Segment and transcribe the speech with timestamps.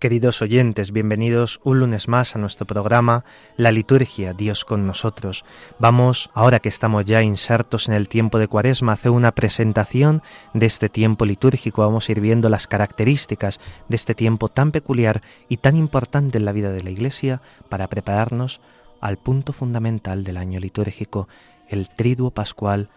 [0.00, 3.26] Queridos oyentes, bienvenidos un lunes más a nuestro programa
[3.58, 5.44] La Liturgia, Dios con nosotros.
[5.78, 10.22] Vamos, ahora que estamos ya insertos en el tiempo de Cuaresma, a hacer una presentación
[10.54, 11.82] de este tiempo litúrgico.
[11.82, 13.60] Vamos a ir viendo las características
[13.90, 17.86] de este tiempo tan peculiar y tan importante en la vida de la Iglesia para
[17.90, 18.62] prepararnos
[19.02, 21.28] al punto fundamental del año litúrgico,
[21.68, 22.88] el triduo pascual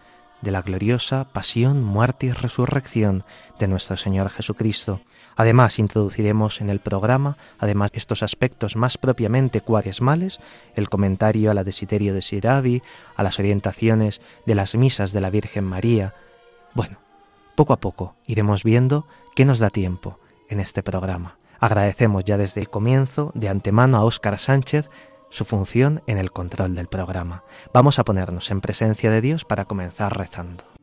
[0.44, 3.24] de la gloriosa pasión, muerte y resurrección
[3.58, 5.00] de nuestro Señor Jesucristo.
[5.36, 10.38] Además, introduciremos en el programa, además estos aspectos más propiamente cuaresmales,
[10.76, 12.82] el comentario a la Desiterio de Sirabi,
[13.16, 16.14] a las orientaciones de las misas de la Virgen María.
[16.74, 16.98] Bueno,
[17.56, 21.36] poco a poco iremos viendo qué nos da tiempo en este programa.
[21.58, 24.90] Agradecemos ya desde el comienzo de antemano a Óscar Sánchez
[25.34, 27.42] su función en el control del programa.
[27.72, 30.73] Vamos a ponernos en presencia de Dios para comenzar rezando.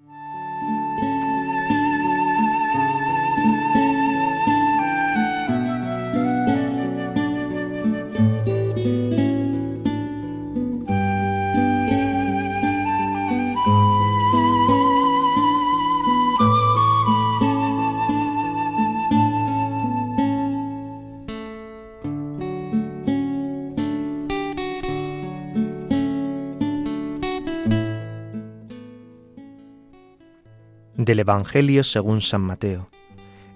[31.11, 32.89] Del Evangelio según San Mateo.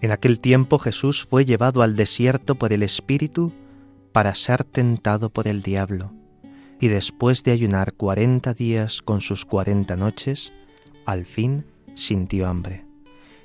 [0.01, 3.53] En aquel tiempo Jesús fue llevado al desierto por el Espíritu
[4.11, 6.11] para ser tentado por el diablo,
[6.81, 10.51] y después de ayunar cuarenta días con sus cuarenta noches,
[11.05, 12.83] al fin sintió hambre.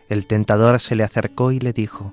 [0.08, 2.12] El tentador se le acercó y le dijo,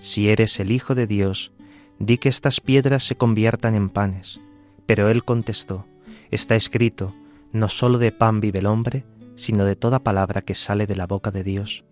[0.00, 1.52] Si eres el Hijo de Dios,
[1.98, 4.40] di que estas piedras se conviertan en panes.
[4.86, 5.84] Pero él contestó,
[6.30, 7.14] Está escrito,
[7.52, 9.04] no sólo de pan vive el hombre,
[9.36, 11.84] sino de toda palabra que sale de la boca de Dios.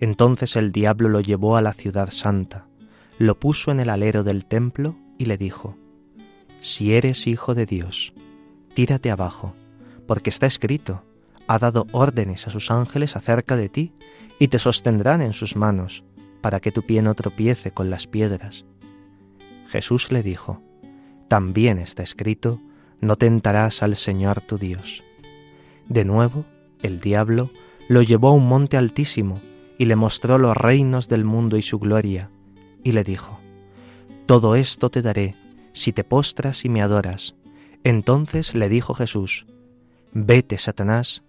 [0.00, 2.66] Entonces el diablo lo llevó a la ciudad santa,
[3.18, 5.76] lo puso en el alero del templo y le dijo,
[6.60, 8.12] Si eres hijo de Dios,
[8.74, 9.54] tírate abajo,
[10.06, 11.02] porque está escrito,
[11.46, 13.92] ha dado órdenes a sus ángeles acerca de ti,
[14.38, 16.04] y te sostendrán en sus manos,
[16.42, 18.64] para que tu pie no tropiece con las piedras.
[19.68, 20.62] Jesús le dijo,
[21.28, 22.60] También está escrito,
[23.00, 25.02] no tentarás al Señor tu Dios.
[25.88, 26.44] De nuevo,
[26.82, 27.50] el diablo
[27.88, 29.40] lo llevó a un monte altísimo
[29.78, 32.30] y le mostró los reinos del mundo y su gloria,
[32.82, 33.38] y le dijo,
[34.26, 35.34] Todo esto te daré
[35.72, 37.34] si te postras y me adoras.
[37.84, 39.46] Entonces le dijo Jesús,
[40.12, 41.22] Vete, Satanás,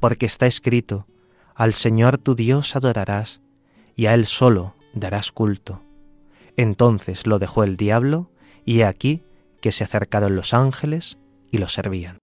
[0.00, 1.06] porque está escrito,
[1.54, 3.40] Al Señor tu Dios adorarás,
[3.94, 5.80] y a Él solo darás culto.
[6.56, 8.30] Entonces lo dejó el diablo,
[8.64, 9.22] y he aquí
[9.60, 11.18] que se acercaron los ángeles
[11.50, 12.21] y lo servían.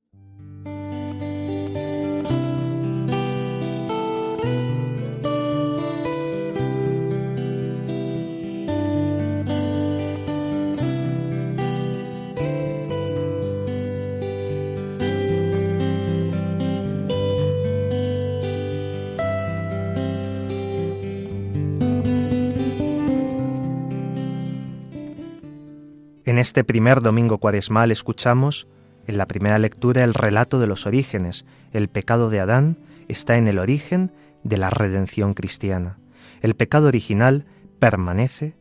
[26.39, 28.65] En este primer domingo cuaresmal escuchamos
[29.07, 31.43] en la primera lectura el relato de los orígenes.
[31.73, 32.77] El pecado de Adán
[33.09, 34.13] está en el origen
[34.45, 35.99] de la redención cristiana.
[36.39, 37.45] El pecado original
[37.79, 38.55] permanece,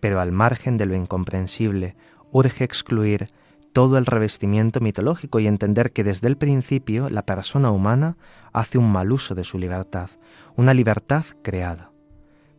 [0.00, 1.96] pero al margen de lo incomprensible,
[2.30, 3.30] urge excluir
[3.72, 8.18] todo el revestimiento mitológico y entender que desde el principio la persona humana
[8.52, 10.10] hace un mal uso de su libertad,
[10.56, 11.90] una libertad creada.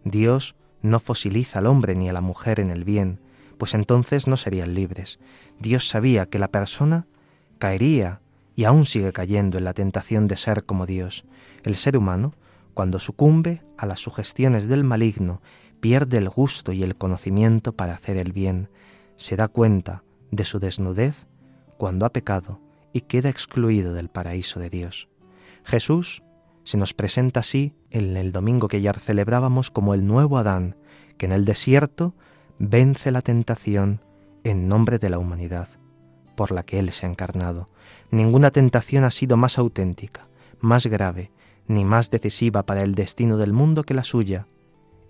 [0.03, 3.19] Dios no fosiliza al hombre ni a la mujer en el bien,
[3.55, 5.19] pues entonces no serían libres.
[5.59, 7.07] Dios sabía que la persona
[7.57, 8.21] caería
[8.55, 11.25] y aún sigue cayendo en la tentación de ser como Dios.
[11.63, 12.33] El ser humano,
[12.73, 15.41] cuando sucumbe a las sugestiones del maligno,
[15.79, 18.69] pierde el gusto y el conocimiento para hacer el bien,
[19.17, 21.27] se da cuenta de su desnudez
[21.77, 22.59] cuando ha pecado
[22.93, 25.09] y queda excluido del paraíso de Dios.
[25.63, 26.23] Jesús
[26.63, 30.75] se nos presenta así en el domingo que ya celebrábamos como el nuevo Adán,
[31.17, 32.15] que en el desierto
[32.59, 34.01] vence la tentación
[34.43, 35.67] en nombre de la humanidad,
[36.35, 37.69] por la que Él se ha encarnado.
[38.11, 40.27] Ninguna tentación ha sido más auténtica,
[40.59, 41.31] más grave,
[41.67, 44.47] ni más decisiva para el destino del mundo que la suya.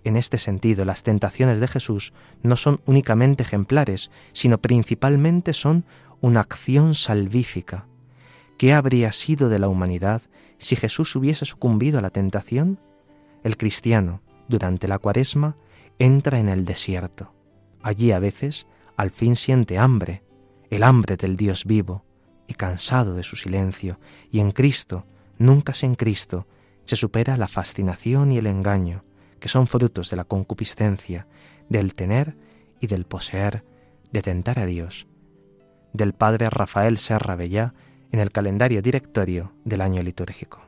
[0.04, 2.12] En este sentido, las tentaciones de Jesús
[2.42, 5.84] no son únicamente ejemplares, sino principalmente son
[6.20, 7.86] una acción salvífica.
[8.56, 10.22] ¿Qué habría sido de la humanidad
[10.58, 12.80] si Jesús hubiese sucumbido a la tentación?
[13.42, 15.56] El cristiano, durante la cuaresma,
[15.98, 17.35] entra en el desierto.
[17.86, 18.66] Allí a veces
[18.96, 20.24] al fin siente hambre,
[20.70, 22.04] el hambre del Dios vivo,
[22.48, 25.06] y cansado de su silencio, y en Cristo,
[25.38, 26.48] nunca sin Cristo,
[26.84, 29.04] se supera la fascinación y el engaño,
[29.38, 31.28] que son frutos de la concupiscencia,
[31.68, 32.36] del tener
[32.80, 33.62] y del poseer,
[34.10, 35.06] de tentar a Dios.
[35.92, 37.72] Del padre Rafael Serra Bellá
[38.10, 40.65] en el calendario directorio del año litúrgico.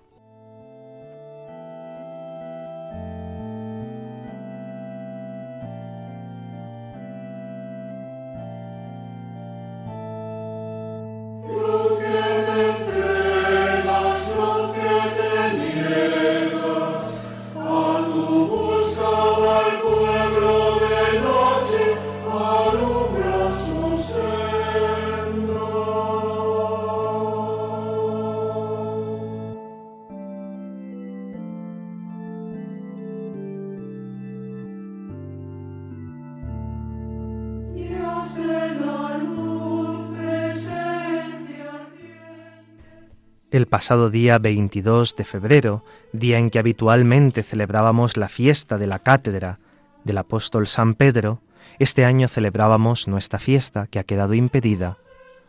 [43.79, 49.61] Pasado día 22 de febrero, día en que habitualmente celebrábamos la fiesta de la cátedra
[50.03, 51.41] del apóstol San Pedro,
[51.79, 54.99] este año celebrábamos nuestra fiesta que ha quedado impedida,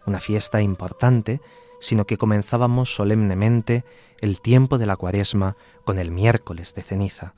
[0.05, 1.41] una fiesta importante,
[1.79, 3.83] sino que comenzábamos solemnemente
[4.21, 7.33] el tiempo de la cuaresma con el miércoles de ceniza.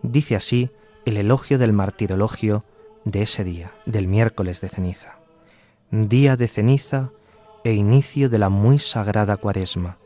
[0.00, 0.70] Dice así
[1.04, 2.64] el elogio del martirologio
[3.04, 5.18] de ese día, del miércoles de ceniza.
[5.90, 7.10] Día de ceniza
[7.64, 9.98] e inicio de la muy sagrada cuaresma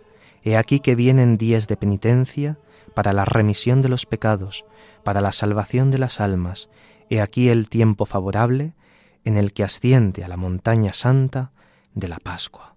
[0.47, 2.57] He aquí que vienen días de penitencia
[2.95, 4.65] para la remisión de los pecados,
[5.03, 6.69] para la salvación de las almas.
[7.11, 8.73] He aquí el tiempo favorable
[9.25, 11.51] en el que asciende a la montaña santa
[11.95, 12.77] de la Pascua.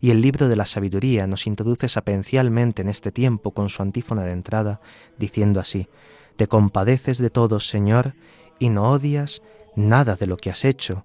[0.00, 4.22] Y el libro de la sabiduría nos introduce sapencialmente en este tiempo con su antífona
[4.22, 4.80] de entrada,
[5.18, 5.88] diciendo así,
[6.36, 8.14] Te compadeces de todos, Señor,
[8.58, 9.42] y no odias
[9.74, 11.04] nada de lo que has hecho.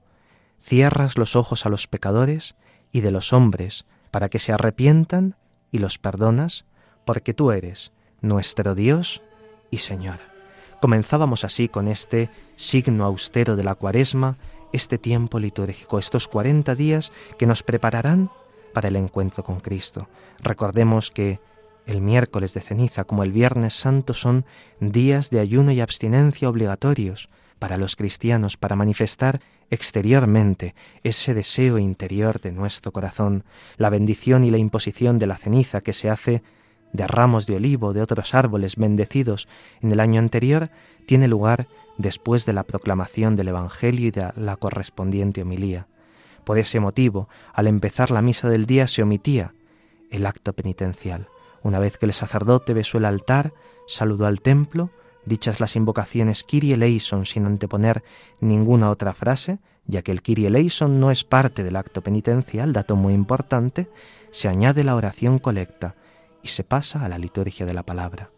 [0.58, 2.56] Cierras los ojos a los pecadores
[2.94, 5.36] y de los hombres, para que se arrepientan
[5.72, 6.66] y los perdonas
[7.06, 7.92] porque tú eres
[8.22, 9.22] nuestro Dios
[9.70, 10.20] y Señor.
[10.82, 14.38] Comenzábamos así con este signo austero de la cuaresma,
[14.74, 18.32] este tiempo litúrgico, estos 40 días que nos prepararán
[18.74, 20.08] para el encuentro con Cristo.
[20.42, 21.40] Recordemos que
[21.86, 24.46] el miércoles de ceniza como el viernes santo son
[24.80, 27.30] días de ayuno y abstinencia obligatorios
[27.62, 30.74] para los cristianos para manifestar exteriormente
[31.04, 33.44] ese deseo interior de nuestro corazón,
[33.78, 36.42] la bendición y la imposición de la ceniza que se hace
[36.92, 39.48] de ramos de olivo de otros árboles bendecidos
[39.80, 40.72] en el año anterior,
[41.06, 41.68] tiene lugar
[42.00, 45.86] después de la proclamación del Evangelio y de la correspondiente homilía.
[46.44, 49.54] Por ese motivo, al empezar la misa del día se omitía
[50.10, 51.28] el acto penitencial.
[51.62, 53.54] Una vez que el sacerdote besó el altar,
[53.86, 54.90] saludó al templo,
[55.26, 58.04] dichas las invocaciones Kyrie eleison sin anteponer
[58.40, 62.96] ninguna otra frase, ya que el Kyrie eleison no es parte del acto penitencial, dato
[62.96, 63.90] muy importante,
[64.32, 65.96] se añade la oración colecta
[66.42, 68.32] y se pasa a la liturgia de la palabra.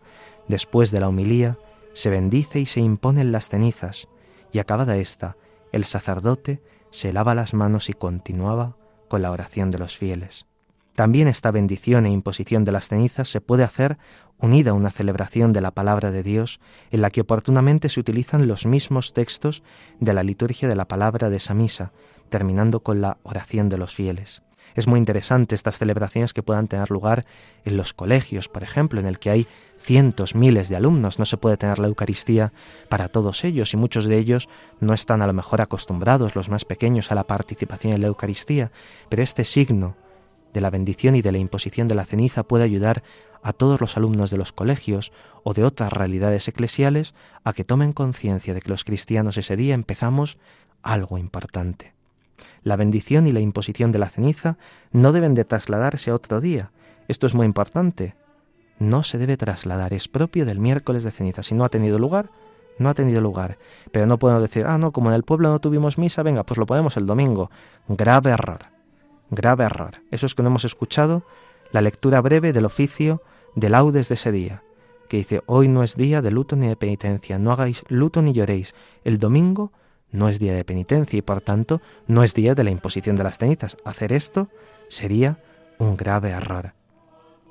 [0.48, 1.58] Después de la humilía,
[1.94, 4.08] se bendice y se imponen las cenizas,
[4.52, 5.38] y acabada esta,
[5.72, 8.78] el sacerdote se lava las manos y continuaba
[9.08, 10.46] con la oración de los fieles.
[10.96, 13.98] También esta bendición e imposición de las cenizas se puede hacer
[14.38, 16.60] unida a una celebración de la palabra de Dios
[16.92, 19.64] en la que oportunamente se utilizan los mismos textos
[20.00, 21.94] de la liturgia de la palabra de esa misa,
[22.30, 24.44] terminando con la oración de los fieles.
[24.76, 27.26] Es muy interesante estas celebraciones que puedan tener lugar
[27.64, 29.48] en los colegios, por ejemplo, en el que hay
[29.78, 31.20] cientos, miles de alumnos.
[31.20, 32.54] No se puede tener la Eucaristía
[32.90, 36.66] para todos ellos y muchos de ellos no están a lo mejor acostumbrados, los más
[36.66, 38.72] pequeños, a la participación en la Eucaristía.
[39.10, 39.96] Pero este signo
[40.54, 43.04] de la bendición y de la imposición de la ceniza puede ayudar
[43.42, 45.12] a todos los alumnos de los colegios
[45.44, 49.74] o de otras realidades eclesiales a que tomen conciencia de que los cristianos ese día
[49.74, 50.38] empezamos
[50.82, 51.94] algo importante.
[52.64, 54.58] La bendición y la imposición de la ceniza
[54.92, 56.72] no deben de trasladarse a otro día.
[57.10, 58.16] Esto es muy importante.
[58.80, 61.44] No se debe trasladar, es propio del miércoles de ceniza.
[61.44, 62.30] Si no ha tenido lugar,
[62.80, 63.58] no ha tenido lugar.
[63.92, 66.58] Pero no podemos decir, ah, no, como en el pueblo no tuvimos misa, venga, pues
[66.58, 67.52] lo podemos el domingo.
[67.88, 68.73] Grave error.
[69.34, 70.04] Grave error.
[70.12, 71.24] Eso es que no hemos escuchado
[71.72, 73.24] la lectura breve del oficio
[73.56, 74.62] de laudes de ese día,
[75.10, 78.34] que dice, hoy no es día de luto ni de penitencia, no hagáis luto ni
[78.34, 78.76] lloréis.
[79.04, 79.72] El domingo
[80.12, 83.24] no es día de penitencia y por tanto no es día de la imposición de
[83.24, 83.76] las cenizas.
[83.84, 84.50] Hacer esto
[84.88, 85.42] sería
[85.80, 86.74] un grave error.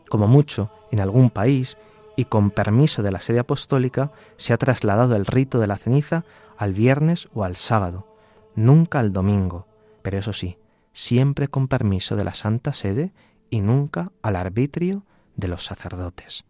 [0.09, 1.77] Como mucho, en algún país,
[2.15, 6.25] y con permiso de la sede apostólica, se ha trasladado el rito de la ceniza
[6.57, 8.07] al viernes o al sábado,
[8.55, 9.67] nunca al domingo,
[10.03, 10.59] pero eso sí,
[10.93, 13.13] siempre con permiso de la Santa Sede
[13.51, 15.05] y nunca al arbitrio
[15.37, 16.45] de los sacerdotes.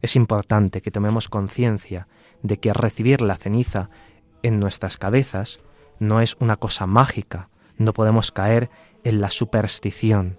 [0.00, 2.08] Es importante que tomemos conciencia
[2.42, 3.88] de que recibir la ceniza
[4.42, 5.60] en nuestras cabezas
[5.98, 8.70] no es una cosa mágica, no podemos caer
[9.04, 10.38] en la superstición.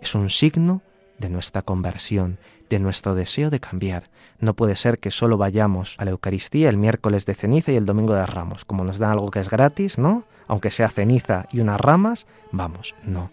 [0.00, 0.82] Es un signo
[1.18, 2.38] de nuestra conversión,
[2.70, 4.10] de nuestro deseo de cambiar.
[4.38, 7.86] No puede ser que solo vayamos a la Eucaristía el miércoles de ceniza y el
[7.86, 10.24] domingo de ramos, como nos dan algo que es gratis, ¿no?
[10.52, 13.30] Aunque sea ceniza y unas ramas, vamos, no.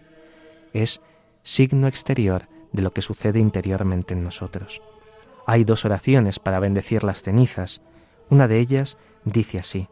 [0.72, 1.02] Es
[1.42, 4.80] signo exterior de lo que sucede interiormente en nosotros.
[5.46, 7.82] Hay dos oraciones para bendecir las cenizas.
[8.30, 8.96] Una de ellas
[9.26, 9.86] dice así,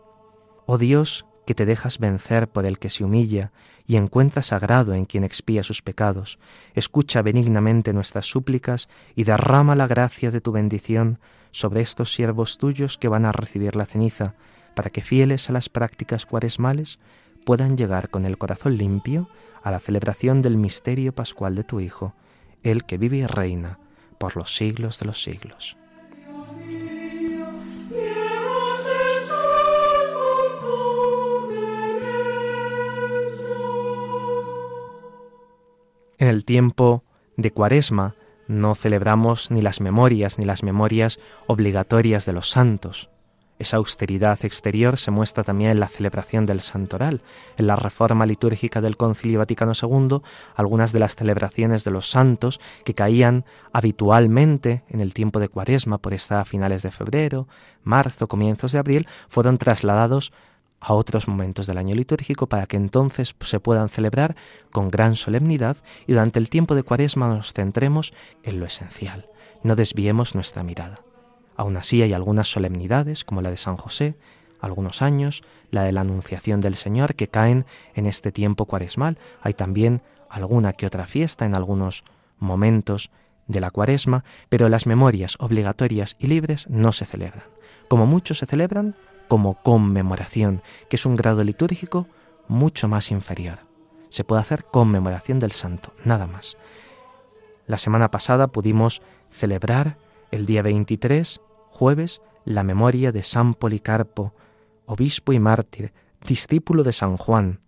[0.64, 3.52] Oh Dios, que te dejas vencer por el que se humilla
[3.86, 6.38] y encuentra sagrado en quien expía sus pecados,
[6.72, 11.18] escucha benignamente nuestras súplicas y derrama la gracia de tu bendición
[11.50, 14.34] sobre estos siervos tuyos que van a recibir la ceniza,
[14.78, 17.00] para que fieles a las prácticas cuaresmales
[17.44, 19.28] puedan llegar con el corazón limpio
[19.60, 22.14] a la celebración del misterio pascual de tu Hijo,
[22.62, 23.80] el que vive y reina
[24.18, 25.76] por los siglos de los siglos.
[36.18, 37.02] En el tiempo
[37.36, 38.14] de Cuaresma
[38.46, 41.18] no celebramos ni las memorias ni las memorias
[41.48, 43.10] obligatorias de los santos.
[43.58, 47.22] Esa austeridad exterior se muestra también en la celebración del santoral.
[47.56, 50.20] En la reforma litúrgica del Concilio Vaticano II,
[50.54, 55.98] algunas de las celebraciones de los santos que caían habitualmente en el tiempo de Cuaresma,
[55.98, 57.48] por estar a finales de febrero,
[57.82, 60.32] marzo, comienzos de abril, fueron trasladados
[60.80, 64.36] a otros momentos del año litúrgico para que entonces se puedan celebrar
[64.70, 68.12] con gran solemnidad y durante el tiempo de Cuaresma nos centremos
[68.44, 69.26] en lo esencial,
[69.64, 71.07] no desviemos nuestra mirada.
[71.58, 74.14] Aún así hay algunas solemnidades, como la de San José,
[74.60, 79.18] algunos años, la de la Anunciación del Señor, que caen en este tiempo cuaresmal.
[79.42, 80.00] Hay también
[80.30, 82.04] alguna que otra fiesta en algunos
[82.38, 83.10] momentos
[83.48, 87.42] de la cuaresma, pero las memorias obligatorias y libres no se celebran.
[87.88, 88.94] Como muchos se celebran
[89.26, 92.06] como conmemoración, que es un grado litúrgico
[92.46, 93.58] mucho más inferior.
[94.10, 96.56] Se puede hacer conmemoración del santo, nada más.
[97.66, 99.98] La semana pasada pudimos celebrar
[100.30, 101.40] el día 23,
[101.78, 104.34] jueves, la memoria de San Policarpo,
[104.84, 105.92] obispo y mártir,
[106.26, 107.60] discípulo de San Juan,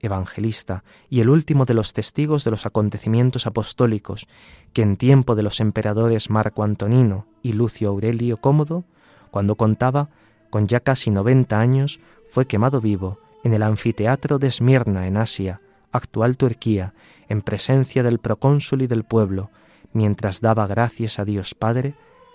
[0.00, 4.28] evangelista y el último de los testigos de los acontecimientos apostólicos,
[4.74, 8.84] que en tiempo de los emperadores Marco Antonino y Lucio Aurelio Cómodo,
[9.30, 10.10] cuando contaba
[10.50, 15.62] con ya casi 90 años, fue quemado vivo en el anfiteatro de Esmirna, en Asia,
[15.90, 16.92] actual Turquía,
[17.30, 19.50] en presencia del procónsul y del pueblo,
[19.94, 21.94] mientras daba gracias a Dios Padre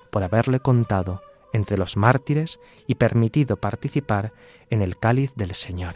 [0.09, 1.21] por haberle contado
[1.53, 4.33] entre los mártires y permitido participar
[4.69, 5.95] en el cáliz del Señor.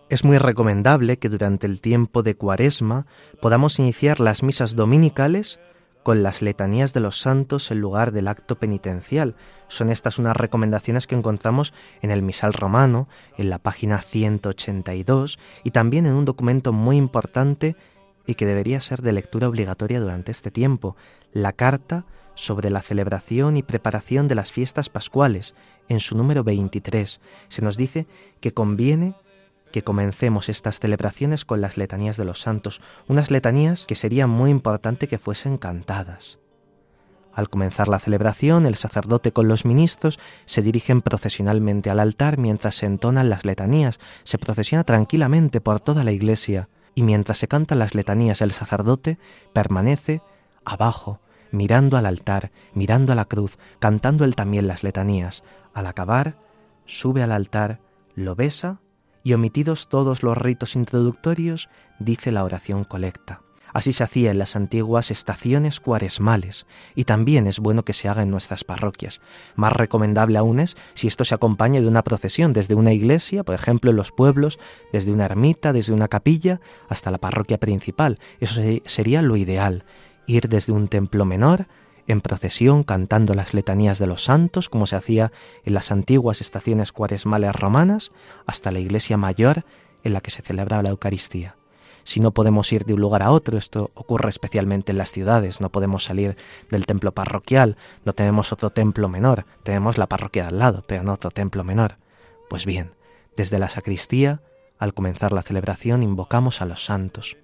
[0.10, 3.06] Es muy recomendable que durante el tiempo de Cuaresma
[3.42, 5.60] podamos iniciar las misas dominicales
[6.04, 9.36] con las letanías de los santos en lugar del acto penitencial.
[9.68, 15.72] Son estas unas recomendaciones que encontramos en el misal romano, en la página 182, y
[15.72, 17.76] también en un documento muy importante
[18.28, 20.96] y que debería ser de lectura obligatoria durante este tiempo,
[21.32, 22.06] la carta
[22.36, 25.56] sobre la celebración y preparación de las fiestas pascuales,
[25.90, 27.20] en su número 23.
[27.48, 28.06] Se nos dice
[28.42, 29.16] que conviene
[29.72, 34.52] que comencemos estas celebraciones con las letanías de los santos, unas letanías que sería muy
[34.52, 36.40] importante que fuesen cantadas.
[37.34, 42.76] Al comenzar la celebración, el sacerdote con los ministros se dirigen procesionalmente al altar mientras
[42.76, 47.78] se entonan las letanías, se procesiona tranquilamente por toda la iglesia, y mientras se cantan
[47.78, 49.20] las letanías el sacerdote
[49.54, 50.24] permanece
[50.66, 51.20] abajo,
[51.52, 55.44] mirando al altar, mirando a la cruz, cantando él también las letanías.
[55.76, 56.40] Al acabar,
[56.88, 57.82] sube al altar,
[58.16, 58.82] lo besa
[59.24, 63.42] y omitidos todos los ritos introductorios, dice la oración colecta.
[63.78, 66.66] Así se hacía en las antiguas estaciones cuaresmales
[66.96, 69.22] y también es bueno que se haga en nuestras parroquias.
[69.56, 73.54] Más recomendable aún es si esto se acompaña de una procesión desde una iglesia, por
[73.54, 74.58] ejemplo en los pueblos,
[74.92, 78.18] desde una ermita, desde una capilla, hasta la parroquia principal.
[78.40, 79.86] Eso sería lo ideal,
[80.26, 81.68] ir desde un templo menor
[82.08, 85.32] en procesión cantando las letanías de los santos, como se hacía
[85.66, 88.12] en las antiguas estaciones cuaresmales romanas,
[88.48, 89.66] hasta la iglesia mayor
[90.04, 91.58] en la que se celebraba la Eucaristía.
[92.08, 95.60] Si no podemos ir de un lugar a otro, esto ocurre especialmente en las ciudades,
[95.60, 96.38] no podemos salir
[96.72, 101.04] del templo parroquial, no tenemos otro templo menor, tenemos la parroquia de al lado, pero
[101.04, 101.98] no otro templo menor.
[102.50, 102.92] Pues bien,
[103.36, 104.40] desde la sacristía,
[104.80, 107.36] al comenzar la celebración, invocamos a los santos.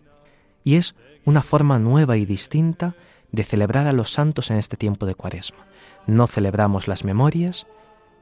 [0.63, 2.95] Y es una forma nueva y distinta
[3.33, 5.65] de celebrar a los santos en este tiempo de cuaresma.
[6.07, 7.67] No celebramos las memorias,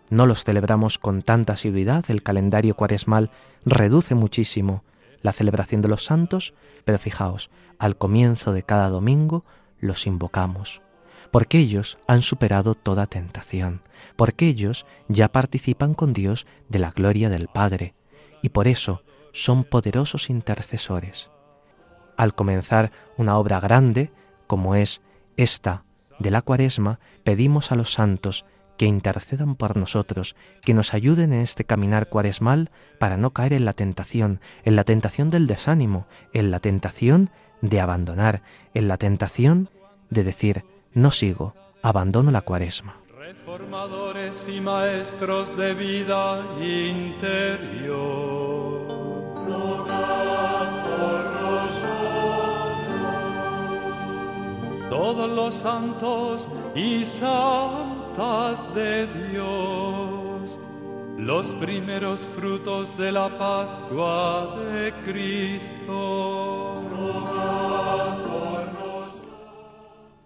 [0.09, 3.29] no los celebramos con tanta asiduidad, el calendario cuaresmal
[3.63, 4.83] reduce muchísimo
[5.21, 6.53] la celebración de los santos,
[6.85, 9.45] pero fijaos, al comienzo de cada domingo
[9.79, 10.81] los invocamos,
[11.31, 13.81] porque ellos han superado toda tentación,
[14.15, 17.95] porque ellos ya participan con Dios de la gloria del Padre,
[18.41, 19.03] y por eso
[19.33, 21.31] son poderosos intercesores.
[22.17, 24.11] Al comenzar una obra grande,
[24.47, 25.01] como es
[25.37, 25.85] esta
[26.19, 28.45] de la cuaresma, pedimos a los santos
[28.81, 33.63] que intercedan por nosotros, que nos ayuden en este caminar cuaresmal para no caer en
[33.63, 37.29] la tentación, en la tentación del desánimo, en la tentación
[37.61, 38.41] de abandonar,
[38.73, 39.69] en la tentación
[40.09, 40.65] de decir,
[40.95, 42.95] no sigo, abandono la cuaresma.
[43.19, 48.31] Reformadores y maestros de vida interior
[54.89, 57.05] todos los santos y
[58.75, 60.59] de Dios,
[61.17, 66.83] los primeros frutos de la Pascua de Cristo.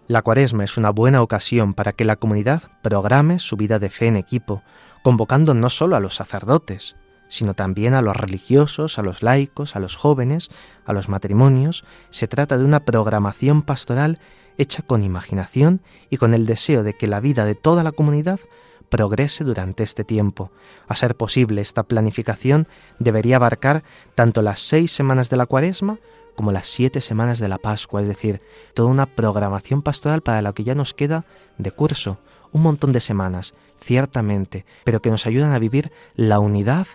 [0.08, 4.08] La cuaresma es una buena ocasión para que la comunidad programe su vida de fe
[4.08, 4.62] en equipo,
[5.02, 6.96] convocando no solo a los sacerdotes,
[7.28, 10.48] sino también a los religiosos, a los laicos, a los jóvenes,
[10.84, 11.84] a los matrimonios.
[12.10, 14.18] Se trata de una programación pastoral
[14.58, 18.40] hecha con imaginación y con el deseo de que la vida de toda la comunidad
[18.88, 20.50] progrese durante este tiempo.
[20.86, 23.82] A ser posible, esta planificación debería abarcar
[24.14, 25.98] tanto las seis semanas de la cuaresma
[26.36, 28.42] como las siete semanas de la Pascua, es decir,
[28.74, 31.24] toda una programación pastoral para lo que ya nos queda
[31.56, 32.18] de curso,
[32.52, 36.86] un montón de semanas, ciertamente, pero que nos ayudan a vivir la unidad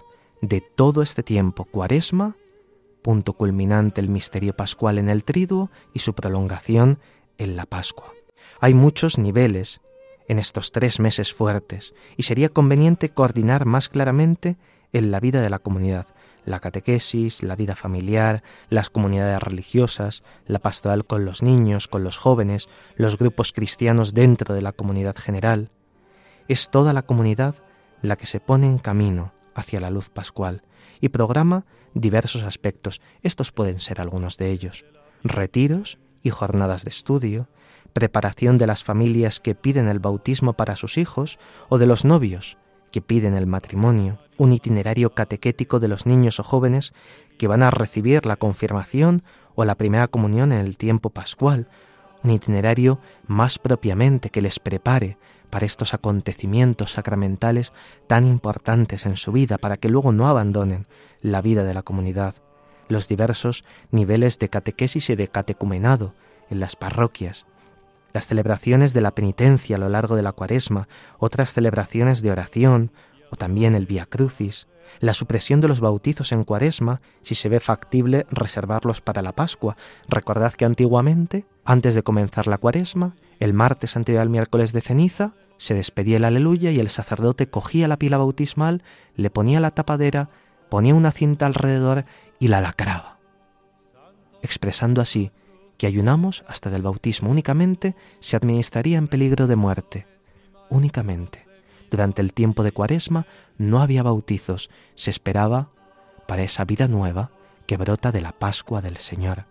[0.41, 2.35] de todo este tiempo, cuaresma,
[3.01, 6.99] punto culminante el misterio pascual en el triduo y su prolongación
[7.37, 8.13] en la Pascua.
[8.59, 9.81] Hay muchos niveles
[10.27, 14.57] en estos tres meses fuertes y sería conveniente coordinar más claramente
[14.93, 16.07] en la vida de la comunidad,
[16.45, 22.17] la catequesis, la vida familiar, las comunidades religiosas, la pastoral con los niños, con los
[22.17, 25.69] jóvenes, los grupos cristianos dentro de la comunidad general.
[26.47, 27.55] Es toda la comunidad
[28.01, 30.63] la que se pone en camino hacia la luz pascual
[30.99, 33.01] y programa diversos aspectos.
[33.21, 34.85] Estos pueden ser algunos de ellos.
[35.23, 37.47] Retiros y jornadas de estudio,
[37.93, 41.37] preparación de las familias que piden el bautismo para sus hijos
[41.69, 42.57] o de los novios
[42.91, 46.93] que piden el matrimonio, un itinerario catequético de los niños o jóvenes
[47.37, 49.23] que van a recibir la confirmación
[49.55, 51.67] o la primera comunión en el tiempo pascual,
[52.23, 55.17] un itinerario más propiamente que les prepare
[55.49, 57.73] para estos acontecimientos sacramentales
[58.07, 60.85] tan importantes en su vida, para que luego no abandonen
[61.21, 62.35] la vida de la comunidad
[62.91, 66.13] los diversos niveles de catequesis y de catecumenado
[66.49, 67.45] en las parroquias,
[68.13, 72.91] las celebraciones de la penitencia a lo largo de la cuaresma, otras celebraciones de oración
[73.31, 74.67] o también el Via Crucis,
[74.99, 79.77] la supresión de los bautizos en cuaresma, si se ve factible reservarlos para la Pascua.
[80.09, 85.33] Recordad que antiguamente, antes de comenzar la cuaresma, el martes anterior al miércoles de ceniza,
[85.57, 88.83] se despedía el aleluya y el sacerdote cogía la pila bautismal,
[89.15, 90.29] le ponía la tapadera,
[90.69, 92.05] ponía una cinta alrededor
[92.41, 93.19] y la lacraba,
[94.41, 95.31] expresando así
[95.77, 100.07] que ayunamos hasta del bautismo únicamente se administraría en peligro de muerte,
[100.69, 101.45] únicamente.
[101.91, 103.27] Durante el tiempo de Cuaresma
[103.59, 105.69] no había bautizos, se esperaba
[106.27, 107.29] para esa vida nueva
[107.67, 109.45] que brota de la Pascua del Señor.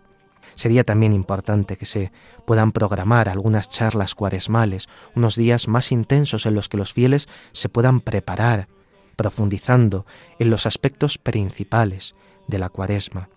[0.55, 2.11] Sería también importante que se
[2.45, 7.69] puedan programar algunas charlas cuaresmales, unos días más intensos en los que los fieles se
[7.69, 8.67] puedan preparar,
[9.15, 10.05] profundizando
[10.39, 12.15] en los aspectos principales
[12.47, 13.29] de la cuaresma.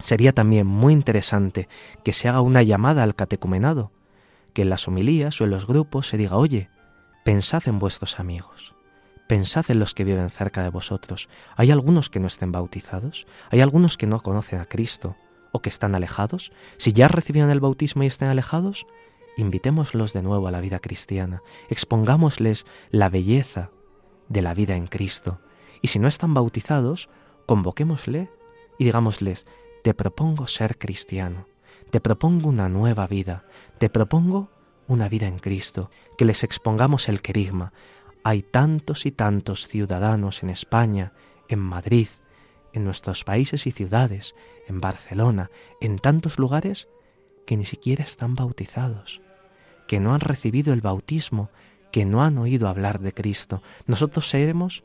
[0.00, 1.68] Sería también muy interesante
[2.04, 3.92] que se haga una llamada al catecumenado,
[4.52, 6.68] que en las homilías o en los grupos se diga, oye,
[7.26, 8.72] Pensad en vuestros amigos,
[9.26, 11.28] pensad en los que viven cerca de vosotros.
[11.56, 13.26] ¿Hay algunos que no estén bautizados?
[13.50, 15.16] ¿Hay algunos que no conocen a Cristo
[15.50, 16.52] o que están alejados?
[16.76, 18.86] Si ya recibieron el bautismo y están alejados,
[19.36, 23.70] invitémoslos de nuevo a la vida cristiana, expongámosles la belleza
[24.28, 25.40] de la vida en Cristo.
[25.82, 27.08] Y si no están bautizados,
[27.46, 28.30] convoquémosle
[28.78, 29.46] y digámosles,
[29.82, 31.46] te propongo ser cristiano,
[31.90, 33.44] te propongo una nueva vida,
[33.78, 34.50] te propongo
[34.88, 37.72] una vida en Cristo, que les expongamos el querigma.
[38.24, 41.12] Hay tantos y tantos ciudadanos en España,
[41.48, 42.08] en Madrid,
[42.72, 44.34] en nuestros países y ciudades,
[44.68, 46.88] en Barcelona, en tantos lugares,
[47.46, 49.22] que ni siquiera están bautizados,
[49.86, 51.50] que no han recibido el bautismo,
[51.92, 53.62] que no han oído hablar de Cristo.
[53.86, 54.84] Nosotros seremos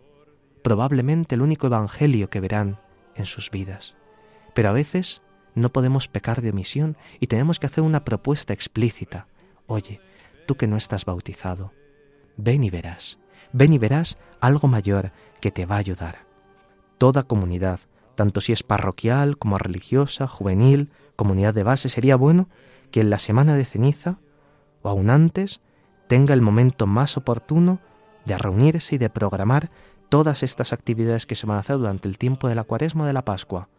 [0.64, 2.80] probablemente el único evangelio que verán
[3.16, 3.96] en sus vidas.
[4.54, 5.22] Pero a veces
[5.56, 9.28] no podemos pecar de omisión y tenemos que hacer una propuesta explícita.
[9.68, 10.00] Oye,
[10.46, 11.74] tú que no estás bautizado,
[12.38, 13.20] ven y verás,
[13.54, 16.26] ven y verás algo mayor que te va a ayudar.
[16.98, 17.80] Toda comunidad,
[18.16, 22.48] tanto si es parroquial como religiosa, juvenil, comunidad de base, sería bueno
[22.92, 24.20] que en la semana de ceniza,
[24.82, 25.62] o aún antes,
[26.08, 27.80] tenga el momento más oportuno
[28.26, 29.72] de reunirse y de programar
[30.12, 33.14] todas estas actividades que se van a hacer durante el tiempo de la cuaresma de
[33.14, 33.70] la Pascua.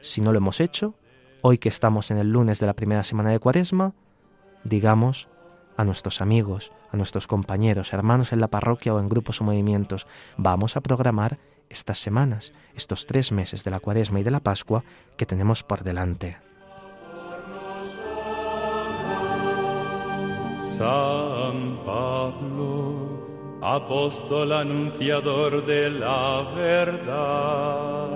[0.00, 0.94] Si no lo hemos hecho,
[1.42, 3.92] hoy que estamos en el lunes de la primera semana de cuaresma,
[4.64, 5.28] digamos
[5.76, 10.06] a nuestros amigos, a nuestros compañeros, hermanos en la parroquia o en grupos o movimientos,
[10.38, 14.84] vamos a programar estas semanas, estos tres meses de la cuaresma y de la Pascua
[15.18, 16.38] que tenemos por delante.
[23.64, 28.08] Apóstol anunciador de la verdad.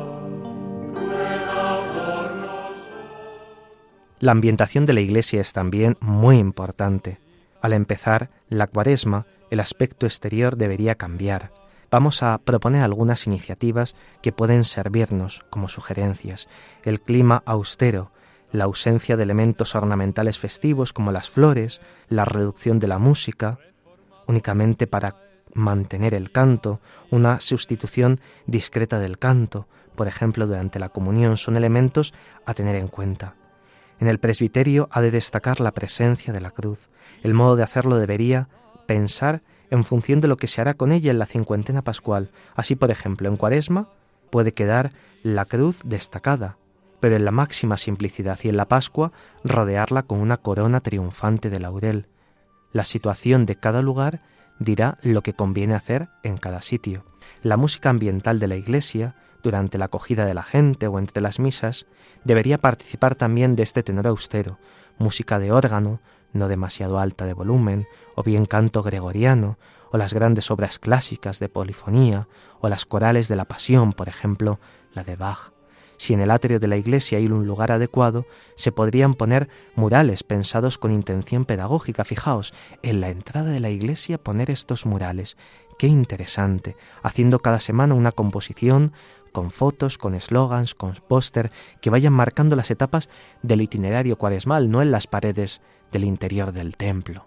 [4.21, 7.19] La ambientación de la iglesia es también muy importante.
[7.63, 11.51] Al empezar la cuaresma, el aspecto exterior debería cambiar.
[11.91, 16.47] Vamos a proponer algunas iniciativas que pueden servirnos como sugerencias.
[16.85, 18.13] El clima austero,
[18.53, 21.81] la ausencia de elementos ornamentales festivos como las flores,
[22.11, 23.59] la reducción de la música,
[24.27, 26.81] únicamente para mantener el canto,
[27.11, 32.15] una sustitución discreta del canto, por ejemplo, durante la comunión, son elementos
[32.47, 33.35] a tener en cuenta.
[34.01, 36.89] En el presbiterio ha de destacar la presencia de la cruz.
[37.23, 38.49] El modo de hacerlo debería
[38.87, 42.31] pensar en función de lo que se hará con ella en la cincuentena pascual.
[42.55, 43.89] Así, por ejemplo, en Cuaresma
[44.31, 46.59] puede quedar la cruz destacada,
[47.01, 49.13] pero en la máxima simplicidad y en la Pascua
[49.45, 52.07] rodearla con una corona triunfante de laurel.
[52.73, 54.21] La situación de cada lugar
[54.59, 57.05] dirá lo que conviene hacer en cada sitio.
[57.43, 61.39] La música ambiental de la Iglesia durante la acogida de la gente o entre las
[61.39, 61.87] misas,
[62.25, 64.59] debería participar también de este tenor austero,
[64.99, 66.01] música de órgano,
[66.33, 69.59] no demasiado alta de volumen, o bien canto gregoriano,
[69.91, 72.29] o las grandes obras clásicas de polifonía,
[72.61, 74.61] o las corales de la pasión, por ejemplo,
[74.93, 75.58] la de Bach.
[75.99, 80.23] Si en el atrio de la iglesia hay un lugar adecuado, se podrían poner murales
[80.23, 82.05] pensados con intención pedagógica.
[82.05, 85.37] Fijaos, en la entrada de la iglesia poner estos murales.
[85.79, 88.93] Qué interesante, haciendo cada semana una composición
[89.33, 93.09] con fotos, con eslogans, con póster que vayan marcando las etapas
[93.43, 95.61] del itinerario cuaresmal, no en las paredes
[95.93, 97.27] del interior del templo.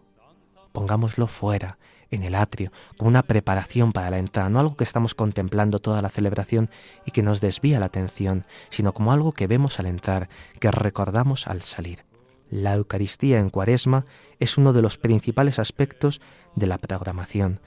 [0.71, 1.77] Pongámoslo fuera,
[2.11, 6.01] en el atrio, como una preparación para la entrada, no algo que estamos contemplando toda
[6.01, 6.69] la celebración
[7.05, 11.47] y que nos desvía la atención, sino como algo que vemos al entrar, que recordamos
[11.47, 12.05] al salir.
[12.49, 14.05] La Eucaristía en Cuaresma
[14.39, 16.21] es uno de los principales aspectos
[16.55, 17.61] de la programación.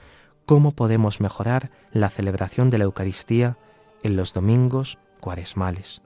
[0.45, 3.57] ¿Cómo podemos mejorar la celebración de la Eucaristía
[4.05, 6.03] en los domingos cuaresmales.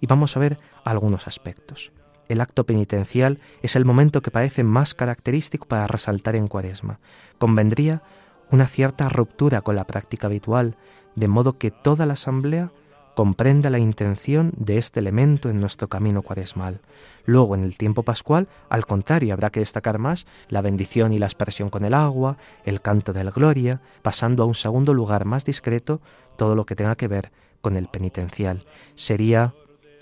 [0.00, 1.90] Y vamos a ver algunos aspectos.
[2.30, 7.00] El acto penitencial es el momento que parece más característico para resaltar en cuaresma.
[7.38, 8.04] Convendría
[8.52, 10.76] una cierta ruptura con la práctica habitual
[11.16, 12.70] de modo que toda la asamblea
[13.16, 16.78] comprenda la intención de este elemento en nuestro camino cuaresmal.
[17.24, 21.26] Luego, en el tiempo pascual, al contrario, habrá que destacar más la bendición y la
[21.26, 25.44] aspersión con el agua, el canto de la gloria, pasando a un segundo lugar más
[25.44, 26.00] discreto
[26.36, 28.66] todo lo que tenga que ver con el penitencial.
[28.94, 29.52] Sería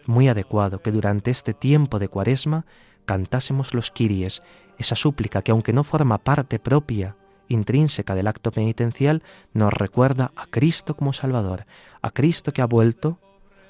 [0.09, 2.65] muy adecuado que durante este tiempo de cuaresma
[3.05, 4.43] cantásemos los kiries,
[4.79, 7.15] esa súplica que aunque no forma parte propia
[7.47, 11.67] intrínseca del acto penitencial, nos recuerda a Cristo como Salvador,
[12.03, 13.19] a Cristo que ha vuelto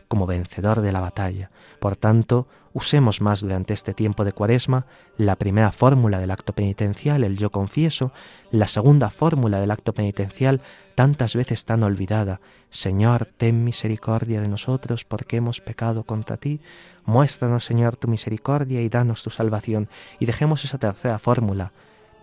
[0.09, 1.51] como vencedor de la batalla.
[1.79, 7.25] Por tanto, usemos más durante este tiempo de cuaresma la primera fórmula del acto penitencial,
[7.25, 8.13] el yo confieso,
[8.51, 10.61] la segunda fórmula del acto penitencial,
[10.95, 12.41] tantas veces tan olvidada,
[12.71, 16.61] Señor, ten misericordia de nosotros porque hemos pecado contra ti,
[17.05, 21.73] muéstranos, Señor, tu misericordia y danos tu salvación, y dejemos esa tercera fórmula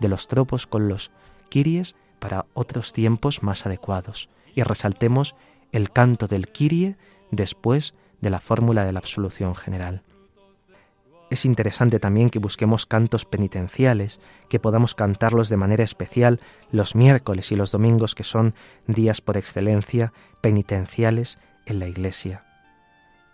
[0.00, 1.10] de los tropos con los
[1.48, 5.34] kiries para otros tiempos más adecuados, y resaltemos
[5.72, 6.96] el canto del kirie
[7.30, 10.02] después de la fórmula de la absolución general.
[11.28, 17.50] Es interesante también que busquemos cantos penitenciales, que podamos cantarlos de manera especial los miércoles
[17.50, 18.54] y los domingos, que son
[18.86, 22.44] días por excelencia penitenciales en la Iglesia.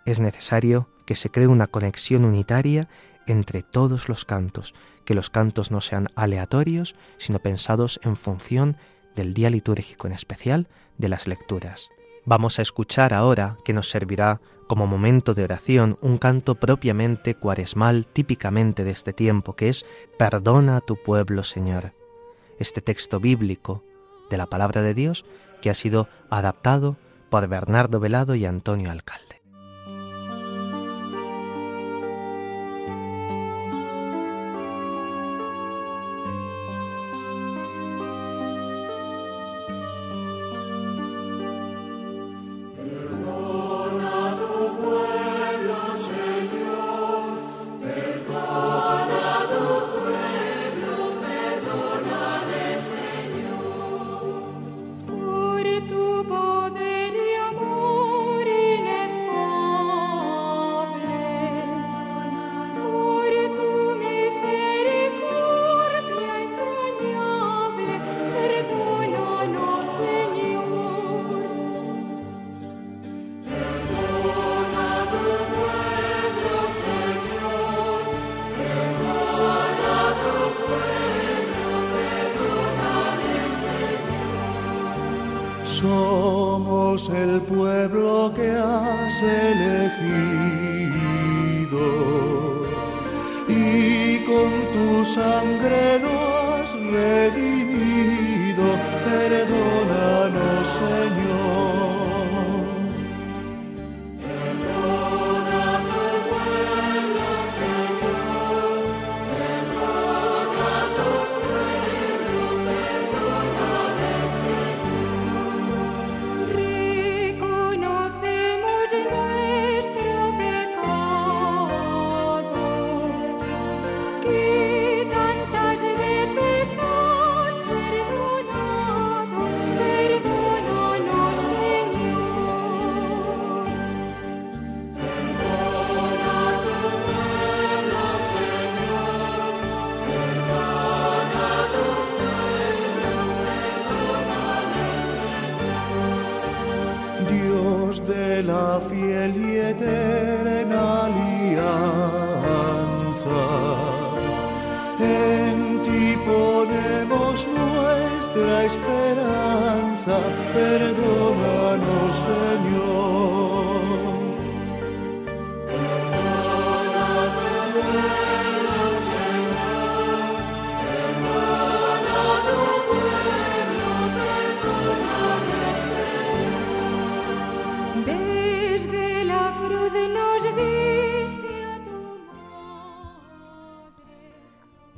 [0.05, 2.89] Es necesario que se cree una conexión unitaria
[3.27, 4.73] entre todos los cantos,
[5.05, 8.77] que los cantos no sean aleatorios, sino pensados en función
[9.15, 11.89] del día litúrgico, en especial de las lecturas.
[12.25, 18.07] Vamos a escuchar ahora, que nos servirá como momento de oración, un canto propiamente cuaresmal,
[18.07, 19.85] típicamente de este tiempo, que es
[20.17, 21.91] Perdona a tu pueblo, Señor.
[22.59, 23.83] Este texto bíblico
[24.29, 25.25] de la palabra de Dios
[25.61, 26.95] que ha sido adaptado
[27.29, 29.42] por Bernardo Velado y Antonio Alcalde.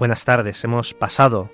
[0.06, 1.50] Buenas tardes, hemos pasado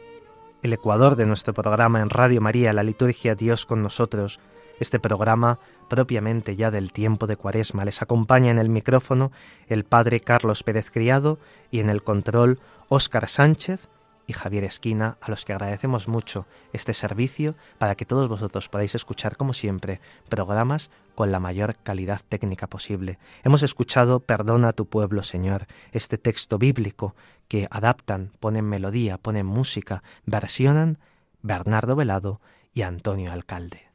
[0.61, 4.41] el ecuador de nuestro programa en Radio María, la liturgia Dios con nosotros,
[4.81, 7.85] este programa propiamente ya del tiempo de Cuaresma.
[7.85, 9.31] Les acompaña en el micrófono
[9.69, 11.39] el padre Carlos Pérez Criado
[11.71, 12.59] y en el control
[12.89, 13.87] Óscar Sánchez
[14.27, 18.95] y Javier Esquina, a los que agradecemos mucho este servicio para que todos vosotros podáis
[18.95, 23.17] escuchar, como siempre, programas con la mayor calidad técnica posible.
[23.43, 27.15] Hemos escuchado Perdona a tu pueblo, Señor, este texto bíblico
[27.51, 30.99] que adaptan, ponen melodía, ponen música, versionan
[31.41, 32.39] Bernardo Velado
[32.73, 33.90] y Antonio Alcalde.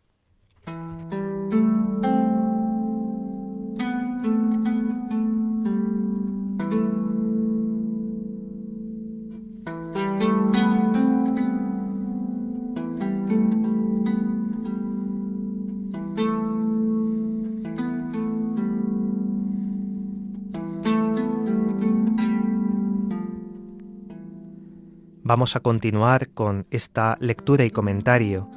[25.29, 28.49] Vamos a continuar con esta lectura y comentario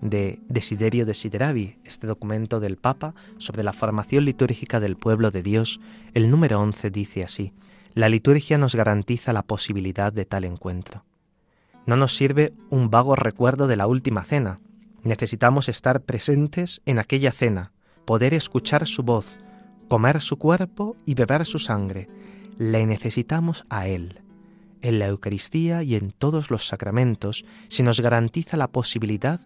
[0.00, 5.80] de Desiderio Desideravi, este documento del Papa sobre la formación litúrgica del pueblo de Dios.
[6.14, 7.52] El número 11 dice así,
[7.92, 11.04] la liturgia nos garantiza la posibilidad de tal encuentro.
[11.84, 14.60] No nos sirve un vago recuerdo de la última cena.
[15.02, 17.72] Necesitamos estar presentes en aquella cena,
[18.06, 19.38] poder escuchar su voz,
[19.88, 22.06] comer su cuerpo y beber su sangre.
[22.56, 24.23] Le necesitamos a Él
[24.84, 29.40] en la Eucaristía y en todos los sacramentos se nos garantiza la posibilidad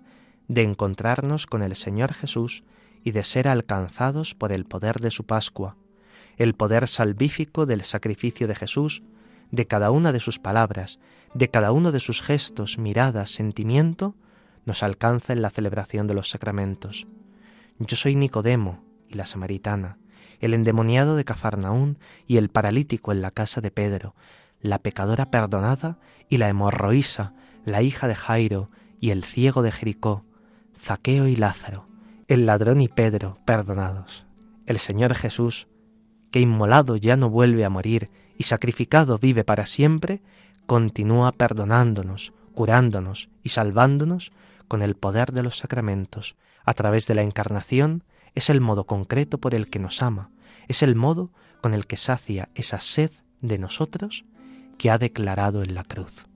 [0.49, 2.65] de encontrarnos con el Señor Jesús
[3.05, 5.77] y de ser alcanzados por el poder de su Pascua,
[6.39, 9.05] el poder salvífico del sacrificio de Jesús,
[9.53, 10.99] de cada una de sus palabras,
[11.35, 14.17] de cada uno de sus gestos, miradas, sentimiento,
[14.67, 17.07] nos alcanza en la celebración de los sacramentos.
[17.79, 19.99] Yo soy Nicodemo y la samaritana,
[20.41, 24.17] el endemoniado de Cafarnaún y el paralítico en la casa de Pedro,
[24.61, 30.25] la pecadora perdonada y la hemorroísa, la hija de Jairo y el ciego de Jericó,
[30.79, 31.87] Zaqueo y Lázaro,
[32.29, 34.27] el ladrón y Pedro perdonados.
[34.67, 35.69] El Señor Jesús,
[36.31, 40.23] que inmolado ya no vuelve a morir y sacrificado vive para siempre,
[40.67, 44.33] continúa perdonándonos, curándonos y salvándonos
[44.67, 46.37] con el poder de los sacramentos.
[46.65, 50.31] A través de la encarnación es el modo concreto por el que nos ama,
[50.69, 51.31] es el modo
[51.63, 54.25] con el que sacia esa sed de nosotros
[54.79, 56.29] que ha declarado en la cruz.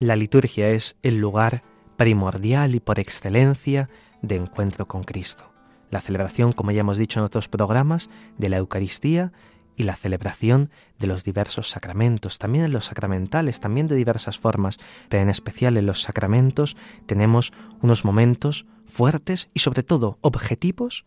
[0.00, 1.60] La liturgia es el lugar
[1.98, 3.90] primordial y por excelencia
[4.22, 5.52] de encuentro con Cristo.
[5.90, 9.32] La celebración, como ya hemos dicho en otros programas, de la Eucaristía
[9.76, 14.78] y la celebración de los diversos sacramentos, también en los sacramentales, también de diversas formas,
[15.08, 16.76] pero en especial en los sacramentos
[17.06, 21.04] tenemos unos momentos fuertes y sobre todo objetivos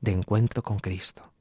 [0.00, 1.32] de encuentro con Cristo.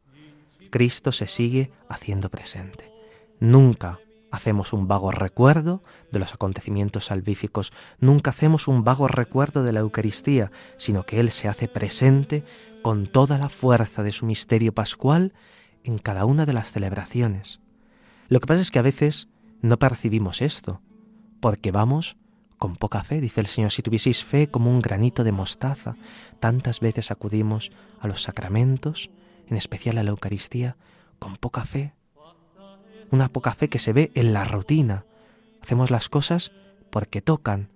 [0.72, 2.92] Cristo se sigue haciendo presente.
[3.40, 4.00] Nunca
[4.32, 9.80] hacemos un vago recuerdo de los acontecimientos salvíficos, nunca hacemos un vago recuerdo de la
[9.80, 12.44] Eucaristía, sino que Él se hace presente
[12.82, 15.34] con toda la fuerza de su misterio pascual
[15.84, 17.60] en cada una de las celebraciones.
[18.28, 19.28] Lo que pasa es que a veces
[19.62, 20.82] no percibimos esto,
[21.40, 22.18] porque vamos
[22.58, 25.96] con poca fe, dice el Señor, si tuvieseis fe como un granito de mostaza,
[26.40, 29.10] tantas veces acudimos a los sacramentos,
[29.48, 30.76] en especial a la Eucaristía,
[31.20, 31.94] con poca fe,
[33.12, 35.06] una poca fe que se ve en la rutina.
[35.62, 36.52] Hacemos las cosas
[36.90, 37.70] porque tocan,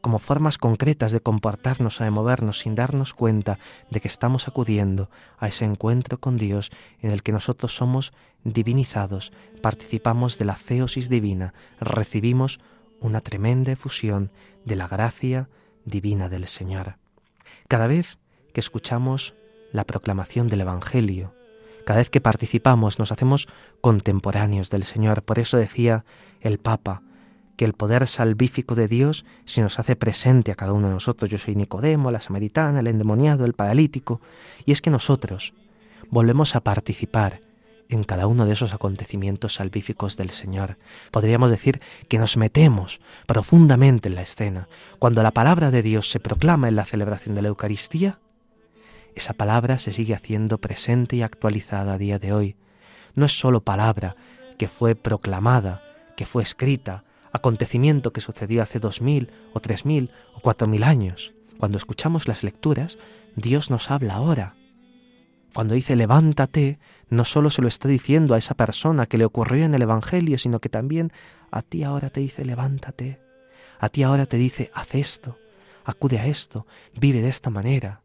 [0.00, 3.58] como formas concretas de comportarnos o de movernos sin darnos cuenta
[3.90, 6.70] de que estamos acudiendo a ese encuentro con Dios
[7.02, 8.12] en el que nosotros somos
[8.44, 12.60] divinizados, participamos de la ceosis divina, recibimos
[13.00, 14.30] una tremenda efusión
[14.64, 15.48] de la gracia
[15.84, 16.96] divina del Señor.
[17.68, 18.18] Cada vez
[18.52, 19.34] que escuchamos
[19.72, 21.34] la proclamación del Evangelio,
[21.88, 23.48] cada vez que participamos nos hacemos
[23.80, 25.22] contemporáneos del Señor.
[25.22, 26.04] Por eso decía
[26.42, 27.00] el Papa
[27.56, 31.30] que el poder salvífico de Dios se nos hace presente a cada uno de nosotros.
[31.30, 34.20] Yo soy Nicodemo, la samaritana, el endemoniado, el paralítico.
[34.66, 35.54] Y es que nosotros
[36.10, 37.40] volvemos a participar
[37.88, 40.76] en cada uno de esos acontecimientos salvíficos del Señor.
[41.10, 44.68] Podríamos decir que nos metemos profundamente en la escena.
[44.98, 48.18] Cuando la palabra de Dios se proclama en la celebración de la Eucaristía,
[49.18, 52.56] esa palabra se sigue haciendo presente y actualizada a día de hoy.
[53.14, 54.16] No es sólo palabra
[54.58, 55.82] que fue proclamada,
[56.16, 60.82] que fue escrita, acontecimiento que sucedió hace dos mil o tres mil o cuatro mil
[60.82, 61.32] años.
[61.58, 62.98] Cuando escuchamos las lecturas,
[63.36, 64.54] Dios nos habla ahora.
[65.54, 66.78] Cuando dice levántate,
[67.08, 70.38] no solo se lo está diciendo a esa persona que le ocurrió en el Evangelio,
[70.38, 71.12] sino que también
[71.50, 73.20] a ti ahora te dice levántate.
[73.80, 75.38] A ti ahora te dice haz esto,
[75.84, 78.02] acude a esto, vive de esta manera.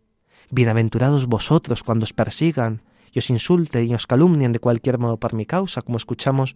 [0.55, 5.33] Bienaventurados vosotros cuando os persigan y os insulten y os calumnien de cualquier modo por
[5.33, 6.53] mi causa, como escuchamos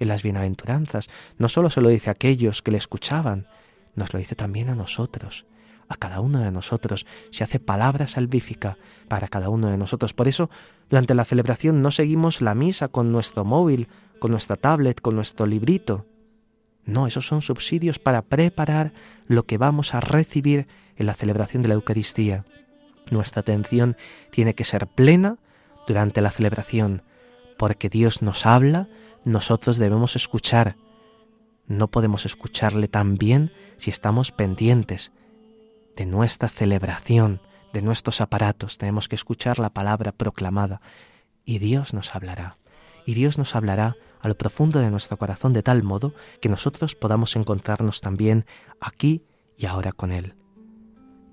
[0.00, 1.06] en las bienaventuranzas.
[1.38, 3.46] No solo se lo dice a aquellos que le escuchaban,
[3.94, 5.46] nos lo dice también a nosotros,
[5.88, 7.06] a cada uno de nosotros.
[7.30, 10.12] Se hace palabra salvífica para cada uno de nosotros.
[10.12, 10.50] Por eso,
[10.88, 13.86] durante la celebración no seguimos la misa con nuestro móvil,
[14.18, 16.04] con nuestra tablet, con nuestro librito.
[16.84, 18.92] No, esos son subsidios para preparar
[19.28, 20.66] lo que vamos a recibir
[20.96, 22.44] en la celebración de la Eucaristía.
[23.10, 23.96] Nuestra atención
[24.30, 25.38] tiene que ser plena
[25.86, 27.02] durante la celebración,
[27.58, 28.88] porque Dios nos habla,
[29.24, 30.76] nosotros debemos escuchar.
[31.66, 35.12] No podemos escucharle tan bien si estamos pendientes
[35.96, 37.40] de nuestra celebración,
[37.72, 40.80] de nuestros aparatos, tenemos que escuchar la palabra proclamada
[41.44, 42.56] y Dios nos hablará.
[43.06, 46.94] Y Dios nos hablará a lo profundo de nuestro corazón de tal modo que nosotros
[46.94, 48.44] podamos encontrarnos también
[48.80, 49.24] aquí
[49.56, 50.39] y ahora con Él.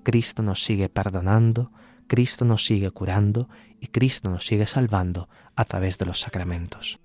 [0.02, 1.72] Cristo nos sigue perdonando,
[2.06, 3.48] Cristo nos sigue curando
[3.80, 6.98] y Cristo nos sigue salvando a través de los sacramentos.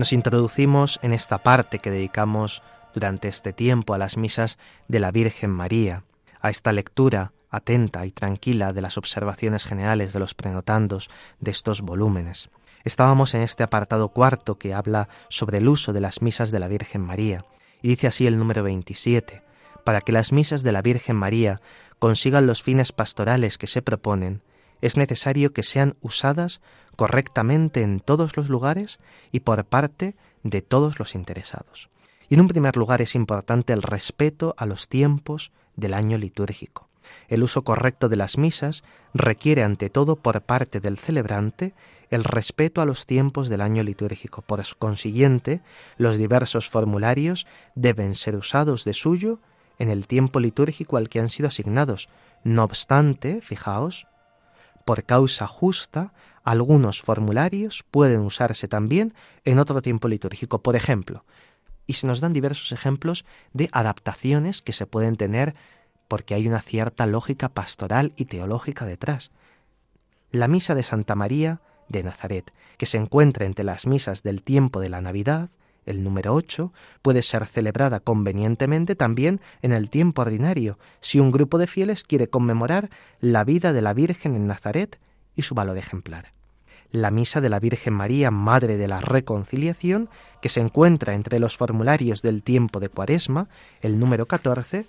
[0.00, 2.62] Nos introducimos en esta parte que dedicamos
[2.94, 4.56] durante este tiempo a las misas
[4.88, 6.04] de la Virgen María,
[6.40, 11.82] a esta lectura atenta y tranquila de las observaciones generales de los prenotandos de estos
[11.82, 12.48] volúmenes.
[12.82, 16.68] Estábamos en este apartado cuarto que habla sobre el uso de las misas de la
[16.68, 17.44] Virgen María,
[17.82, 19.42] y dice así el número 27,
[19.84, 21.60] para que las misas de la Virgen María
[21.98, 24.40] consigan los fines pastorales que se proponen,
[24.80, 26.62] es necesario que sean usadas
[27.00, 28.98] correctamente en todos los lugares
[29.32, 31.88] y por parte de todos los interesados.
[32.28, 36.90] Y en un primer lugar es importante el respeto a los tiempos del año litúrgico.
[37.28, 38.84] El uso correcto de las misas
[39.14, 41.72] requiere ante todo por parte del celebrante
[42.10, 44.42] el respeto a los tiempos del año litúrgico.
[44.42, 45.62] Por consiguiente,
[45.96, 49.38] los diversos formularios deben ser usados de suyo
[49.78, 52.10] en el tiempo litúrgico al que han sido asignados.
[52.44, 54.06] No obstante, fijaos,
[54.84, 56.12] por causa justa,
[56.44, 59.14] algunos formularios pueden usarse también
[59.44, 60.62] en otro tiempo litúrgico.
[60.62, 61.24] Por ejemplo,
[61.86, 65.54] y se nos dan diversos ejemplos de adaptaciones que se pueden tener
[66.08, 69.30] porque hay una cierta lógica pastoral y teológica detrás.
[70.30, 74.80] La misa de Santa María de Nazaret, que se encuentra entre las misas del tiempo
[74.80, 75.50] de la Navidad,
[75.86, 76.72] el número 8,
[77.02, 82.28] puede ser celebrada convenientemente también en el tiempo ordinario, si un grupo de fieles quiere
[82.28, 85.00] conmemorar la vida de la Virgen en Nazaret
[85.36, 86.32] y su valor ejemplar.
[86.92, 90.08] La misa de la Virgen María, Madre de la Reconciliación,
[90.42, 93.48] que se encuentra entre los formularios del tiempo de Cuaresma,
[93.80, 94.86] el número 14,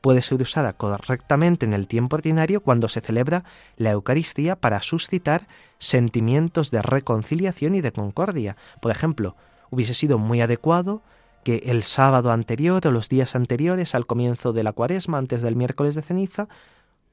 [0.00, 3.44] puede ser usada correctamente en el tiempo ordinario cuando se celebra
[3.76, 8.56] la Eucaristía para suscitar sentimientos de reconciliación y de concordia.
[8.80, 9.36] Por ejemplo,
[9.70, 11.02] hubiese sido muy adecuado
[11.44, 15.56] que el sábado anterior o los días anteriores al comienzo de la cuaresma, antes del
[15.56, 16.48] miércoles de ceniza,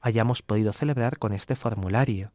[0.00, 2.30] hayamos podido celebrar con este formulario.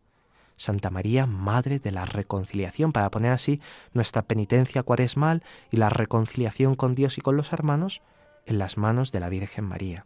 [0.58, 3.62] Santa María, Madre de la Reconciliación, para poner así
[3.94, 8.02] nuestra penitencia cuaresmal y la reconciliación con Dios y con los hermanos
[8.46, 10.06] en las manos de la Virgen María.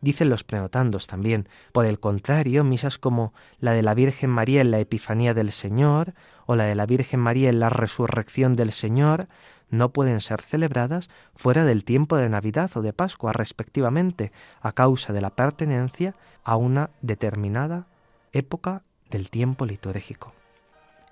[0.00, 1.48] Dicen los prenotandos también.
[1.72, 6.14] Por el contrario, misas como la de la Virgen María en la Epifanía del Señor
[6.44, 9.28] o la de la Virgen María en la Resurrección del Señor
[9.70, 14.30] no pueden ser celebradas fuera del tiempo de Navidad o de Pascua, respectivamente,
[14.60, 16.14] a causa de la pertenencia
[16.44, 17.86] a una determinada
[18.32, 18.82] época
[19.12, 20.34] del tiempo litúrgico.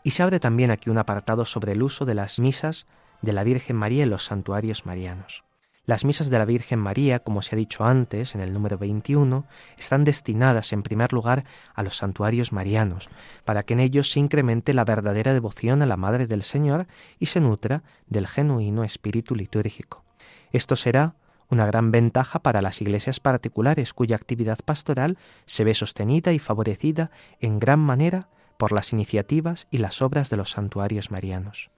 [0.03, 2.86] Y se abre también aquí un apartado sobre el uso de las misas
[3.22, 5.44] de la Virgen María en los santuarios marianos.
[5.84, 9.46] Las misas de la Virgen María, como se ha dicho antes en el número 21,
[9.76, 11.44] están destinadas en primer lugar
[11.74, 13.09] a los santuarios marianos,
[13.44, 16.86] para que en ellos se incremente la verdadera devoción a la Madre del Señor
[17.18, 20.05] y se nutra del genuino espíritu litúrgico.
[20.53, 21.16] Esto será
[21.51, 27.11] una gran ventaja para las iglesias particulares cuya actividad pastoral se ve sostenida y favorecida
[27.40, 31.70] en gran manera por las iniciativas y las obras de los santuarios marianos.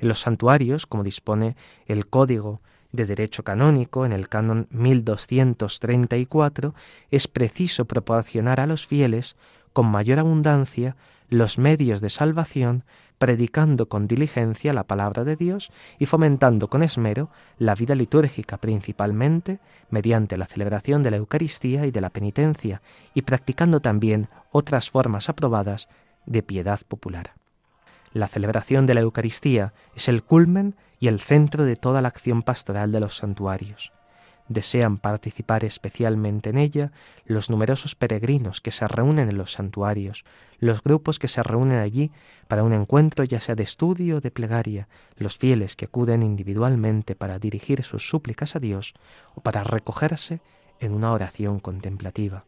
[0.00, 1.56] En los santuarios, como dispone
[1.86, 2.60] el Código
[2.92, 6.74] de derecho canónico, en el canon 1234,
[7.10, 9.36] es preciso proporcionar a los fieles
[9.72, 10.96] con mayor abundancia
[11.28, 12.84] los medios de salvación,
[13.18, 19.60] predicando con diligencia la palabra de Dios y fomentando con esmero la vida litúrgica principalmente
[19.88, 22.82] mediante la celebración de la Eucaristía y de la penitencia,
[23.14, 25.88] y practicando también otras formas aprobadas
[26.26, 27.32] de piedad popular.
[28.12, 32.42] La celebración de la Eucaristía es el culmen y el centro de toda la acción
[32.42, 33.92] pastoral de los santuarios.
[34.48, 36.92] Desean participar especialmente en ella
[37.24, 40.24] los numerosos peregrinos que se reúnen en los santuarios,
[40.58, 42.10] los grupos que se reúnen allí
[42.46, 47.14] para un encuentro ya sea de estudio o de plegaria, los fieles que acuden individualmente
[47.14, 48.94] para dirigir sus súplicas a Dios
[49.34, 50.40] o para recogerse
[50.78, 52.44] en una oración contemplativa.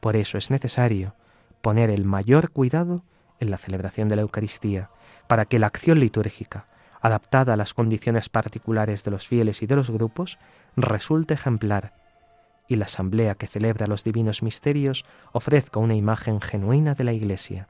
[0.00, 1.14] Por eso es necesario
[1.62, 3.02] poner el mayor cuidado
[3.40, 4.90] en la celebración de la Eucaristía,
[5.26, 6.66] para que la acción litúrgica,
[7.00, 10.38] adaptada a las condiciones particulares de los fieles y de los grupos,
[10.76, 11.94] resulte ejemplar
[12.70, 17.68] y la asamblea que celebra los divinos misterios ofrezca una imagen genuina de la Iglesia.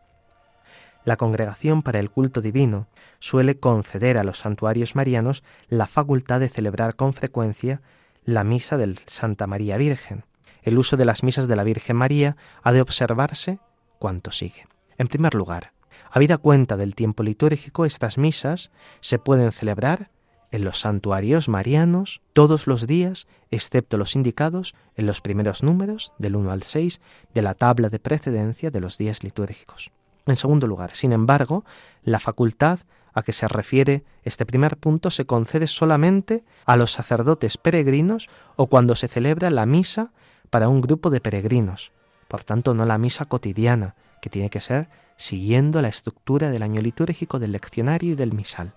[1.05, 2.87] La congregación para el culto divino
[3.19, 7.81] suele conceder a los santuarios marianos la facultad de celebrar con frecuencia
[8.27, 10.27] la misa del Santa María Virgen.
[10.63, 13.59] El uso de las misas de la Virgen María ha de observarse
[13.99, 14.67] cuanto sigue.
[14.99, 15.73] En primer lugar,
[16.11, 20.11] habida cuenta del tiempo litúrgico, estas misas se pueden celebrar
[20.51, 26.37] en los santuarios marianos todos los días, excepto los indicados en los primeros números, del
[26.37, 27.01] 1 al 6,
[27.35, 29.93] de la tabla de precedencia de los días litúrgicos.
[30.27, 31.65] En segundo lugar, sin embargo,
[32.03, 32.81] la facultad
[33.13, 38.67] a que se refiere este primer punto se concede solamente a los sacerdotes peregrinos o
[38.69, 40.13] cuando se celebra la misa
[40.51, 41.93] para un grupo de peregrinos,
[42.31, 46.81] por tanto no la misa cotidiana, que tiene que ser siguiendo la estructura del año
[46.81, 48.73] litúrgico del leccionario y del misal,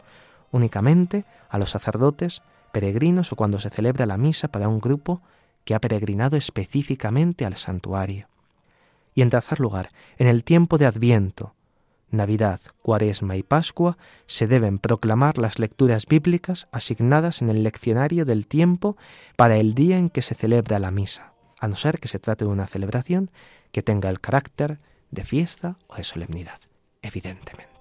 [0.51, 2.41] únicamente a los sacerdotes
[2.72, 5.22] peregrinos o cuando se celebra la misa para un grupo
[5.66, 8.28] que ha peregrinado específicamente al santuario.
[9.14, 11.54] Y en tercer lugar, en el tiempo de Adviento,
[12.10, 18.47] Navidad, Cuaresma y Pascua se deben proclamar las lecturas bíblicas asignadas en el leccionario del
[18.47, 18.97] tiempo
[19.36, 21.32] para el día en que se celebra la misa,
[21.64, 23.32] a no ser que se trate de una celebración
[23.72, 24.80] que tenga el carácter
[25.11, 26.59] de fiesta o de solemnidad,
[27.01, 27.72] evidentemente.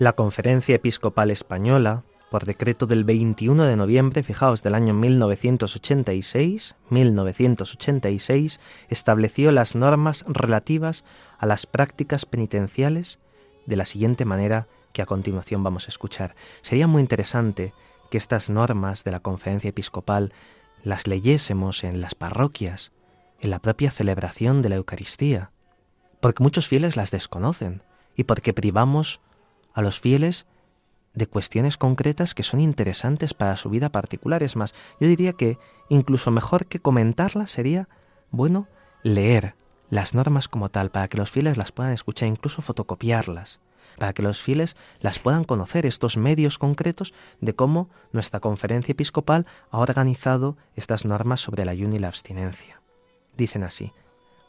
[0.00, 8.60] La Conferencia Episcopal Española, por decreto del 21 de noviembre, fijaos, del año 1986, 1986,
[8.88, 11.04] estableció las normas relativas
[11.36, 13.18] a las prácticas penitenciales
[13.66, 16.34] de la siguiente manera que a continuación vamos a escuchar.
[16.62, 17.74] Sería muy interesante
[18.10, 20.32] que estas normas de la Conferencia Episcopal
[20.82, 22.90] las leyésemos en las parroquias,
[23.40, 25.50] en la propia celebración de la Eucaristía,
[26.20, 27.82] porque muchos fieles las desconocen
[28.14, 29.20] y porque privamos
[29.72, 30.46] a los fieles
[31.14, 34.42] de cuestiones concretas que son interesantes para su vida particular.
[34.42, 37.88] Es más, yo diría que incluso mejor que comentarlas sería,
[38.30, 38.68] bueno,
[39.02, 39.54] leer
[39.88, 43.58] las normas como tal, para que los fieles las puedan escuchar, incluso fotocopiarlas,
[43.98, 49.46] para que los fieles las puedan conocer, estos medios concretos de cómo nuestra conferencia episcopal
[49.70, 52.79] ha organizado estas normas sobre el ayuno y la abstinencia.
[53.36, 53.92] Dicen así,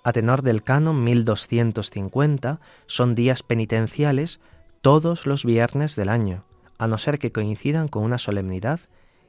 [0.04, 4.40] a tenor del canon 1250, son días penitenciales
[4.82, 6.44] todos los viernes del año,
[6.78, 8.80] a no ser que coincidan con una solemnidad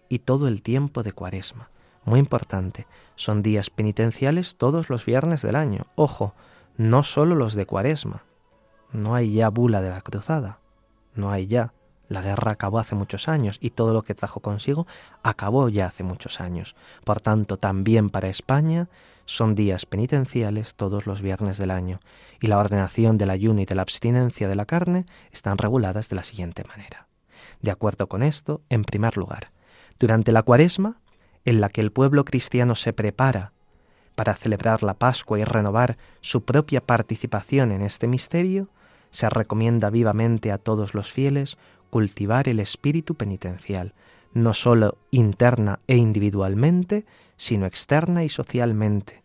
[0.09, 1.69] y todo el tiempo de cuaresma.
[2.05, 2.87] Muy importante,
[3.17, 5.87] son días penitenciales todos los viernes del año.
[5.95, 6.35] Ojo,
[6.77, 8.25] no solo los de cuaresma.
[8.93, 10.59] No hay ya bula de la cruzada.
[11.15, 11.73] No hay ya.
[12.09, 14.87] La guerra acabó hace muchos años y todo lo que trajo consigo
[15.23, 16.75] acabó ya hace muchos años.
[17.05, 18.89] Por tanto, también para España
[19.25, 22.01] son días penitenciales todos los viernes del año
[22.41, 26.17] y la ordenación del ayuno y de la abstinencia de la carne están reguladas de
[26.17, 27.09] la siguiente manera.
[27.61, 29.53] De acuerdo con esto, en primer lugar,
[29.99, 31.01] durante la cuaresma,
[31.45, 33.53] en la que el pueblo cristiano se prepara
[34.15, 38.69] para celebrar la Pascua y renovar su propia participación en este misterio,
[39.11, 41.57] se recomienda vivamente a todos los fieles
[41.91, 43.95] cultivar el espíritu penitencial,
[44.35, 47.05] no sólo interna e individualmente,
[47.37, 49.23] sino externa y socialmente,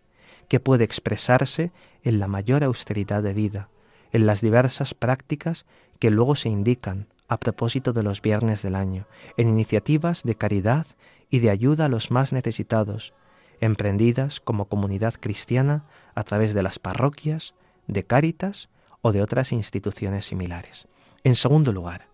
[0.47, 1.71] que puede expresarse
[2.03, 3.69] en la mayor austeridad de vida,
[4.11, 5.65] en las diversas prácticas
[5.99, 9.05] que luego se indican a propósito de los viernes del año,
[9.35, 10.87] en iniciativas de caridad
[11.29, 13.13] y de ayuda a los más necesitados,
[13.59, 15.83] emprendidas como comunidad cristiana
[16.15, 17.53] a través de las parroquias,
[17.87, 18.69] de Cáritas
[19.01, 20.87] o de otras instituciones similares.
[21.23, 22.07] En segundo lugar,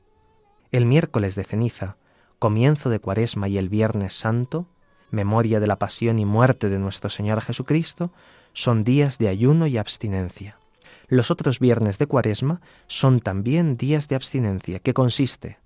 [0.72, 1.98] el miércoles de ceniza,
[2.44, 4.68] comienzo de Cuaresma y el Viernes Santo,
[5.12, 8.12] memoria de la pasión y muerte de nuestro Señor Jesucristo,
[8.52, 10.60] son días de ayuno y abstinencia.
[11.08, 15.58] Los otros viernes de Cuaresma son también días de abstinencia, que consiste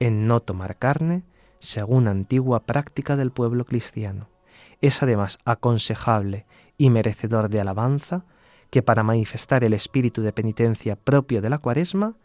[0.00, 1.22] en no tomar carne,
[1.60, 4.28] según antigua práctica del pueblo cristiano.
[4.82, 6.44] Es además aconsejable
[6.76, 8.26] y merecedor de alabanza
[8.68, 12.16] que para manifestar el espíritu de penitencia propio de la Cuaresma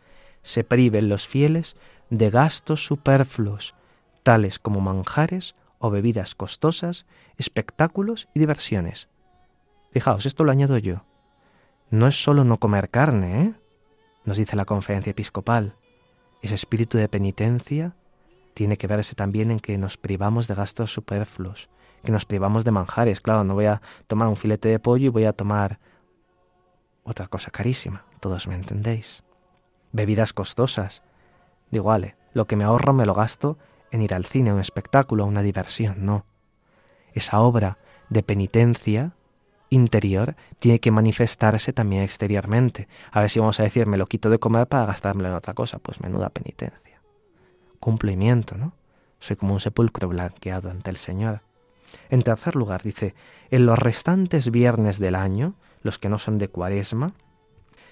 [0.42, 1.78] se priven los fieles
[2.10, 3.77] de gastos superfluos,
[4.28, 7.06] tales como manjares o bebidas costosas,
[7.38, 9.08] espectáculos y diversiones.
[9.94, 11.06] Fijaos, esto lo añado yo.
[11.92, 13.54] No es solo no comer carne, ¿eh?
[14.26, 15.76] Nos dice la conferencia episcopal.
[16.42, 17.96] Ese espíritu de penitencia
[18.54, 21.70] tiene que verse también en que nos privamos de gastos superfluos,
[22.04, 23.22] que nos privamos de manjares.
[23.22, 25.80] Claro, no voy a tomar un filete de pollo y voy a tomar
[27.06, 28.04] otra cosa carísima.
[28.20, 29.24] Todos me entendéis.
[29.94, 31.02] Bebidas costosas.
[31.72, 33.58] Digo, vale, lo que me ahorro me lo gasto
[33.92, 36.26] en ir al cine, a un espectáculo, a una diversión, no.
[37.14, 37.78] Esa obra
[38.10, 39.14] de penitencia
[39.70, 42.88] interior tiene que manifestarse también exteriormente.
[43.12, 45.54] A ver si vamos a decir, me lo quito de comer para gastármelo en otra
[45.54, 45.80] cosa.
[45.80, 47.02] Pues menuda penitencia.
[47.80, 48.74] Cumplimiento, ¿no?
[49.20, 51.42] Soy como un sepulcro blanqueado ante el Señor.
[52.10, 53.16] En tercer lugar, dice,
[53.50, 57.14] en los restantes viernes del año, los que no son de cuaresma,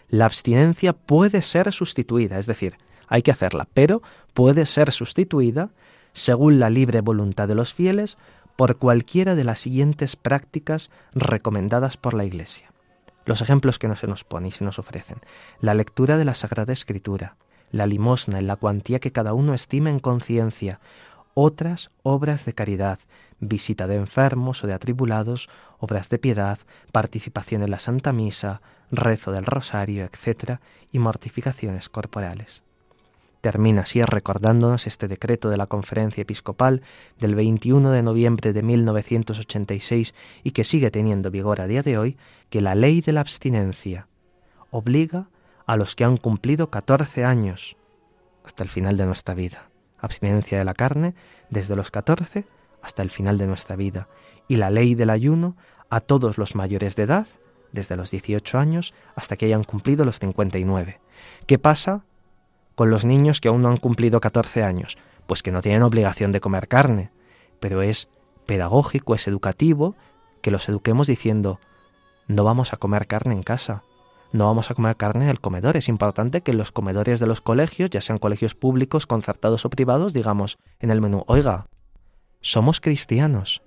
[0.08, 2.78] la abstinencia puede ser sustituida, es decir,
[3.08, 4.02] hay que hacerla, pero
[4.34, 5.70] puede ser sustituida,
[6.14, 8.18] según la libre voluntad de los fieles,
[8.56, 12.72] por cualquiera de las siguientes prácticas recomendadas por la Iglesia.
[13.26, 15.18] Los ejemplos que no se nos ponen y se nos ofrecen.
[15.60, 17.36] La lectura de la Sagrada Escritura,
[17.72, 20.80] la limosna en la cuantía que cada uno estime en conciencia,
[21.34, 23.00] otras obras de caridad,
[23.40, 25.50] visita de enfermos o de atribulados,
[25.80, 26.60] obras de piedad,
[26.92, 30.60] participación en la Santa Misa, rezo del rosario, etc.,
[30.92, 32.65] y mortificaciones corporales.
[33.46, 36.82] Termina así recordándonos este decreto de la Conferencia Episcopal
[37.20, 42.18] del 21 de noviembre de 1986 y que sigue teniendo vigor a día de hoy,
[42.50, 44.08] que la ley de la abstinencia
[44.72, 45.30] obliga
[45.68, 47.78] a los que han cumplido 14 años
[48.44, 49.70] hasta el final de nuestra vida.
[50.00, 51.14] Abstinencia de la carne
[51.52, 52.48] desde los 14
[52.82, 54.10] hasta el final de nuestra vida.
[54.48, 55.56] Y la ley del ayuno
[55.92, 57.28] a todos los mayores de edad,
[57.72, 61.00] desde los 18 años hasta que hayan cumplido los 59.
[61.46, 62.06] ¿Qué pasa
[62.76, 64.98] con los niños que aún no han cumplido 14 años?
[65.28, 67.12] Pues que no tienen obligación de comer carne,
[67.60, 68.10] pero es
[68.46, 69.96] pedagógico, es educativo,
[70.42, 71.60] que los eduquemos diciendo,
[72.28, 73.84] no vamos a comer carne en casa,
[74.32, 75.78] no vamos a comer carne en el comedor.
[75.78, 79.70] Es importante que en los comedores de los colegios, ya sean colegios públicos, concertados o
[79.70, 81.68] privados, digamos en el menú, oiga,
[82.42, 83.64] somos cristianos.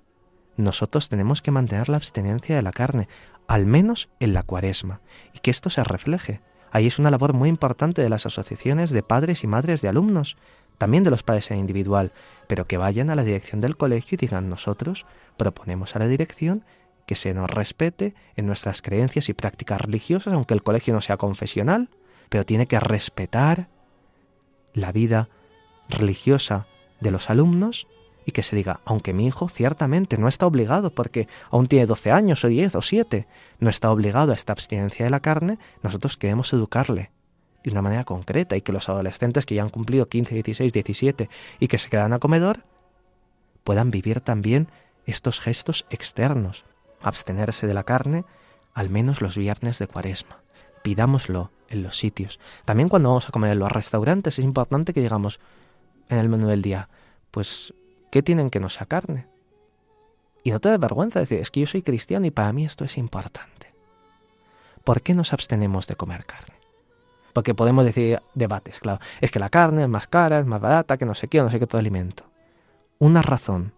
[0.57, 3.07] Nosotros tenemos que mantener la abstinencia de la carne,
[3.47, 5.01] al menos en la cuaresma,
[5.33, 6.41] y que esto se refleje.
[6.71, 10.37] Ahí es una labor muy importante de las asociaciones de padres y madres de alumnos,
[10.77, 12.13] también de los padres en individual,
[12.47, 15.05] pero que vayan a la dirección del colegio y digan nosotros
[15.37, 16.63] proponemos a la dirección
[17.05, 21.17] que se nos respete en nuestras creencias y prácticas religiosas, aunque el colegio no sea
[21.17, 21.89] confesional,
[22.29, 23.67] pero tiene que respetar
[24.73, 25.29] la vida
[25.89, 26.67] religiosa
[27.01, 27.87] de los alumnos
[28.29, 32.11] y que se diga, aunque mi hijo ciertamente no está obligado, porque aún tiene 12
[32.11, 33.27] años o 10 o 7,
[33.59, 37.11] no está obligado a esta abstinencia de la carne, nosotros queremos educarle
[37.63, 41.29] de una manera concreta y que los adolescentes que ya han cumplido 15, 16, 17
[41.59, 42.63] y que se quedan a comedor
[43.63, 44.69] puedan vivir también
[45.05, 46.65] estos gestos externos,
[47.01, 48.25] abstenerse de la carne
[48.73, 50.41] al menos los viernes de cuaresma.
[50.83, 52.39] Pidámoslo en los sitios.
[52.63, 55.39] También cuando vamos a comer en los restaurantes es importante que digamos
[56.07, 56.89] en el menú del día,
[57.31, 57.73] pues
[58.11, 59.27] ¿Qué tienen que no sea carne?
[60.43, 62.85] Y no te da vergüenza decir, es que yo soy cristiano y para mí esto
[62.85, 63.73] es importante.
[64.83, 66.55] ¿Por qué nos abstenemos de comer carne?
[67.33, 68.99] Porque podemos decir debates, claro.
[69.21, 71.51] Es que la carne es más cara, es más barata, que no sé qué, no
[71.51, 72.23] sé qué otro alimento.
[72.97, 73.73] Una razón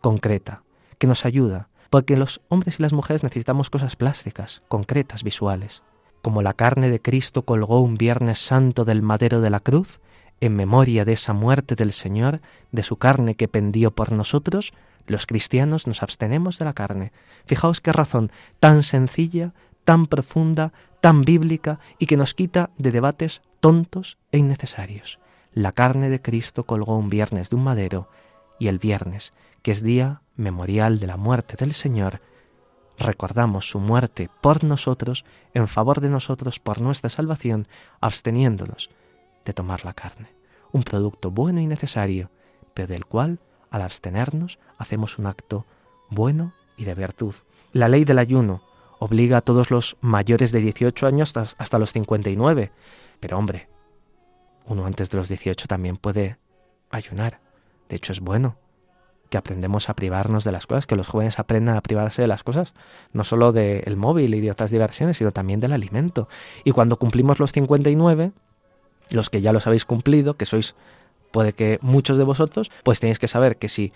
[0.00, 0.62] concreta
[0.98, 5.82] que nos ayuda, porque los hombres y las mujeres necesitamos cosas plásticas, concretas, visuales.
[6.22, 10.00] Como la carne de Cristo colgó un Viernes Santo del madero de la cruz,
[10.40, 12.40] en memoria de esa muerte del Señor,
[12.72, 14.72] de su carne que pendió por nosotros,
[15.06, 17.12] los cristianos nos abstenemos de la carne.
[17.46, 18.30] Fijaos qué razón
[18.60, 19.52] tan sencilla,
[19.84, 25.18] tan profunda, tan bíblica y que nos quita de debates tontos e innecesarios.
[25.52, 28.08] La carne de Cristo colgó un viernes de un madero
[28.58, 32.20] y el viernes, que es día memorial de la muerte del Señor,
[32.98, 35.24] recordamos su muerte por nosotros,
[35.54, 37.66] en favor de nosotros, por nuestra salvación,
[38.00, 38.90] absteniéndonos
[39.44, 40.34] de tomar la carne,
[40.72, 42.30] un producto bueno y necesario,
[42.74, 43.40] pero del cual,
[43.70, 45.66] al abstenernos, hacemos un acto
[46.10, 47.34] bueno y de virtud.
[47.72, 48.62] La ley del ayuno
[48.98, 52.70] obliga a todos los mayores de 18 años hasta los 59,
[53.20, 53.68] pero hombre,
[54.66, 56.38] uno antes de los 18 también puede
[56.90, 57.40] ayunar,
[57.88, 58.56] de hecho es bueno,
[59.32, 62.44] que aprendemos a privarnos de las cosas, que los jóvenes aprendan a privarse de las
[62.44, 62.74] cosas,
[63.12, 66.28] no solo del móvil y de otras diversiones, sino también del alimento.
[66.64, 68.32] Y cuando cumplimos los 59,
[69.12, 70.74] los que ya los habéis cumplido, que sois,
[71.30, 73.92] puede que muchos de vosotros, pues tenéis que saber que si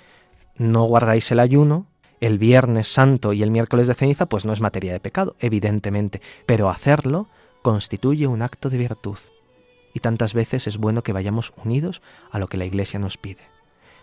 [0.56, 1.86] no guardáis el ayuno,
[2.20, 6.22] el viernes santo y el miércoles de ceniza, pues no es materia de pecado, evidentemente,
[6.46, 7.28] pero hacerlo
[7.62, 9.18] constituye un acto de virtud.
[9.92, 13.42] Y tantas veces es bueno que vayamos unidos a lo que la Iglesia nos pide.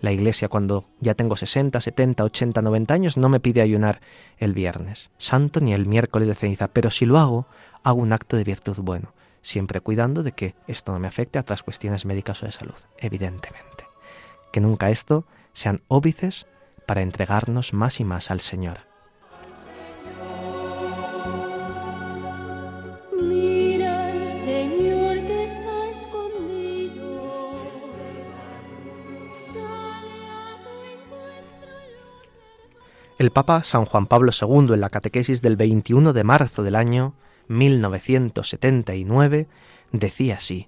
[0.02, 4.02] La Iglesia cuando ya tengo 60, 70, 80, 90 años no me pide ayunar
[4.38, 7.48] el viernes santo ni el miércoles de ceniza, pero si lo hago,
[7.84, 9.14] hago un acto de virtud bueno,
[9.44, 12.80] siempre cuidando de que esto no me afecte a otras cuestiones médicas o de salud,
[12.98, 13.84] evidentemente.
[14.52, 16.48] Que nunca esto sean óbices
[16.88, 18.80] para entregarnos más y más al Señor.
[33.20, 37.14] El Papa San Juan Pablo II en la catequesis del 21 de marzo del año
[37.48, 39.48] 1979
[39.92, 40.68] decía así,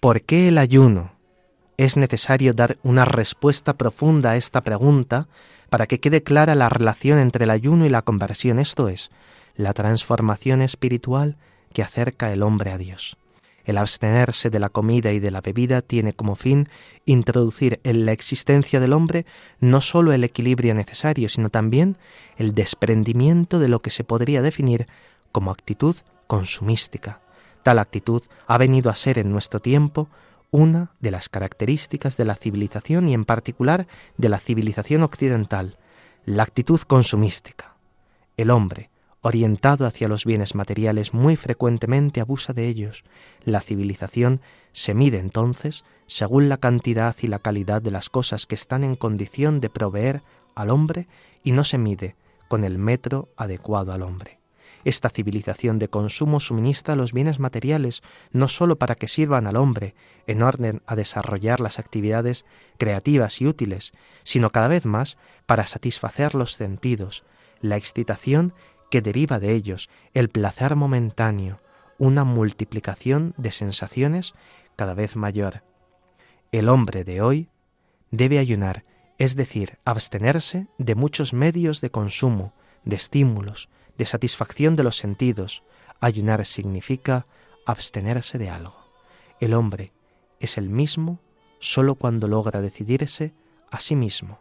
[0.00, 1.12] ¿por qué el ayuno?
[1.76, 5.28] Es necesario dar una respuesta profunda a esta pregunta
[5.70, 9.10] para que quede clara la relación entre el ayuno y la conversión, esto es,
[9.54, 11.36] la transformación espiritual
[11.72, 13.16] que acerca el hombre a Dios.
[13.64, 16.68] El abstenerse de la comida y de la bebida tiene como fin
[17.04, 19.26] introducir en la existencia del hombre
[19.60, 21.98] no sólo el equilibrio necesario, sino también
[22.38, 24.86] el desprendimiento de lo que se podría definir
[25.32, 27.20] como actitud consumística.
[27.62, 30.08] Tal actitud ha venido a ser en nuestro tiempo
[30.50, 35.76] una de las características de la civilización y en particular de la civilización occidental,
[36.24, 37.74] la actitud consumística.
[38.36, 43.04] El hombre, orientado hacia los bienes materiales, muy frecuentemente abusa de ellos.
[43.44, 44.40] La civilización
[44.72, 48.94] se mide entonces según la cantidad y la calidad de las cosas que están en
[48.94, 50.22] condición de proveer
[50.54, 51.08] al hombre
[51.42, 52.16] y no se mide
[52.48, 54.37] con el metro adecuado al hombre.
[54.84, 59.94] Esta civilización de consumo suministra los bienes materiales no sólo para que sirvan al hombre
[60.26, 62.44] en orden a desarrollar las actividades
[62.78, 67.24] creativas y útiles, sino cada vez más para satisfacer los sentidos,
[67.60, 68.54] la excitación
[68.90, 71.60] que deriva de ellos el placer momentáneo,
[71.98, 74.34] una multiplicación de sensaciones
[74.76, 75.64] cada vez mayor.
[76.52, 77.48] El hombre de hoy
[78.10, 78.84] debe ayunar,
[79.18, 82.54] es decir, abstenerse de muchos medios de consumo,
[82.84, 83.68] de estímulos,
[83.98, 85.62] de satisfacción de los sentidos.
[86.00, 87.26] Ayunar significa
[87.66, 88.76] abstenerse de algo.
[89.40, 89.92] El hombre
[90.40, 91.20] es el mismo
[91.58, 93.34] sólo cuando logra decidirse
[93.70, 94.40] a sí mismo.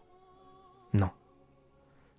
[0.91, 1.15] No.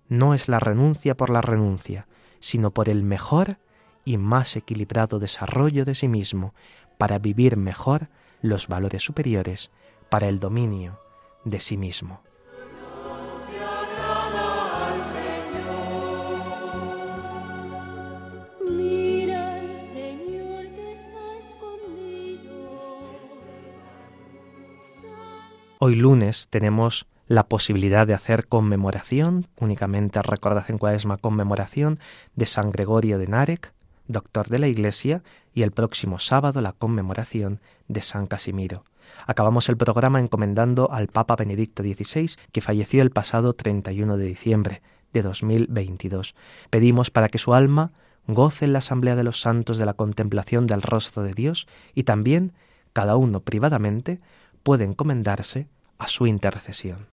[0.07, 2.07] No es la renuncia por la renuncia,
[2.39, 3.57] sino por el mejor
[4.05, 6.53] y más equilibrado desarrollo de sí mismo,
[6.97, 8.09] para vivir mejor
[8.41, 9.71] los valores superiores,
[10.09, 10.99] para el dominio
[11.45, 12.21] de sí mismo.
[25.81, 32.01] Hoy lunes tenemos la posibilidad de hacer conmemoración, únicamente recordad en cuaresma conmemoración
[32.35, 33.71] de San Gregorio de Narek,
[34.05, 35.23] doctor de la Iglesia,
[35.53, 38.83] y el próximo sábado la conmemoración de San Casimiro.
[39.25, 44.81] Acabamos el programa encomendando al Papa Benedicto XVI, que falleció el pasado 31 de diciembre
[45.13, 46.35] de 2022.
[46.69, 47.93] Pedimos para que su alma
[48.27, 52.03] goce en la asamblea de los santos de la contemplación del rostro de Dios y
[52.03, 52.51] también
[52.91, 54.19] cada uno privadamente
[54.63, 57.07] puede encomendarse a su intercesión.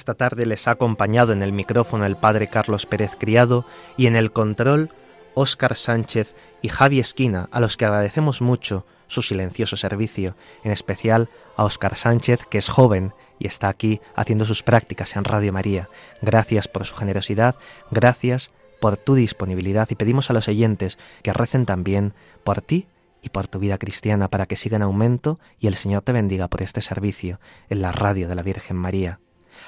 [0.00, 3.66] Esta tarde les ha acompañado en el micrófono el padre Carlos Pérez Criado
[3.98, 4.94] y en el control
[5.34, 11.28] Óscar Sánchez y Javi Esquina, a los que agradecemos mucho su silencioso servicio, en especial
[11.54, 15.90] a Óscar Sánchez, que es joven y está aquí haciendo sus prácticas en Radio María.
[16.22, 17.56] Gracias por su generosidad,
[17.90, 22.86] gracias por tu disponibilidad y pedimos a los oyentes que recen también por ti
[23.20, 26.48] y por tu vida cristiana para que siga en aumento y el Señor te bendiga
[26.48, 27.38] por este servicio
[27.68, 29.20] en la radio de la Virgen María.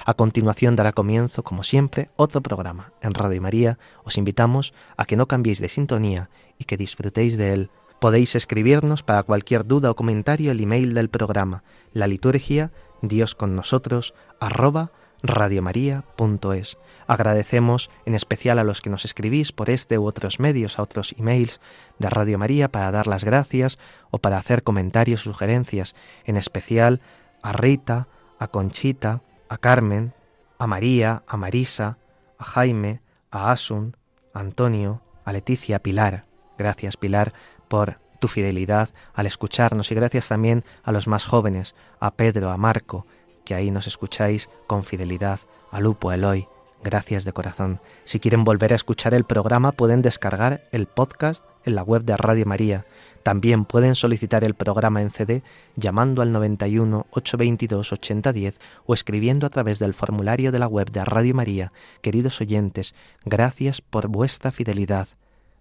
[0.05, 2.93] A continuación dará comienzo, como siempre, otro programa.
[3.01, 7.53] En Radio María os invitamos a que no cambiéis de sintonía y que disfrutéis de
[7.53, 7.71] él.
[7.99, 11.63] Podéis escribirnos para cualquier duda o comentario el email del programa,
[11.93, 12.71] la liturgia,
[13.01, 14.91] Dios con nosotros, arroba
[15.23, 16.77] radiomaria.es.
[17.07, 21.15] Agradecemos en especial a los que nos escribís por este u otros medios, a otros
[21.17, 21.61] emails
[21.97, 23.79] de Radio María para dar las gracias
[24.11, 27.01] o para hacer comentarios, sugerencias, en especial
[27.41, 29.21] a Rita, a Conchita,
[29.53, 30.15] a Carmen,
[30.57, 31.99] a María, a Marisa,
[32.39, 33.95] a Jaime, a Asun,
[34.33, 36.25] a Antonio, a Leticia, a Pilar.
[36.57, 37.33] Gracias Pilar
[37.67, 42.57] por tu fidelidad al escucharnos y gracias también a los más jóvenes, a Pedro, a
[42.57, 43.05] Marco,
[43.45, 45.39] que ahí nos escucháis con fidelidad,
[45.69, 46.47] a Lupo, a Eloy,
[46.83, 47.79] gracias de corazón.
[48.05, 52.17] Si quieren volver a escuchar el programa pueden descargar el podcast en la web de
[52.17, 52.87] Radio María.
[53.23, 55.43] También pueden solicitar el programa en CD
[55.77, 61.05] llamando al 91 822 8010 o escribiendo a través del formulario de la web de
[61.05, 61.71] Radio María.
[62.01, 62.93] Queridos oyentes,
[63.23, 65.07] gracias por vuestra fidelidad.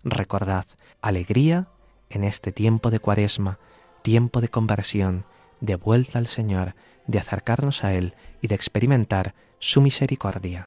[0.02, 0.66] Recordad,
[1.00, 1.68] alegría
[2.10, 3.58] en este tiempo de cuaresma,
[4.02, 5.24] tiempo de conversión,
[5.60, 6.74] de vuelta al Señor,
[7.06, 10.66] de acercarnos a Él y de experimentar su misericordia.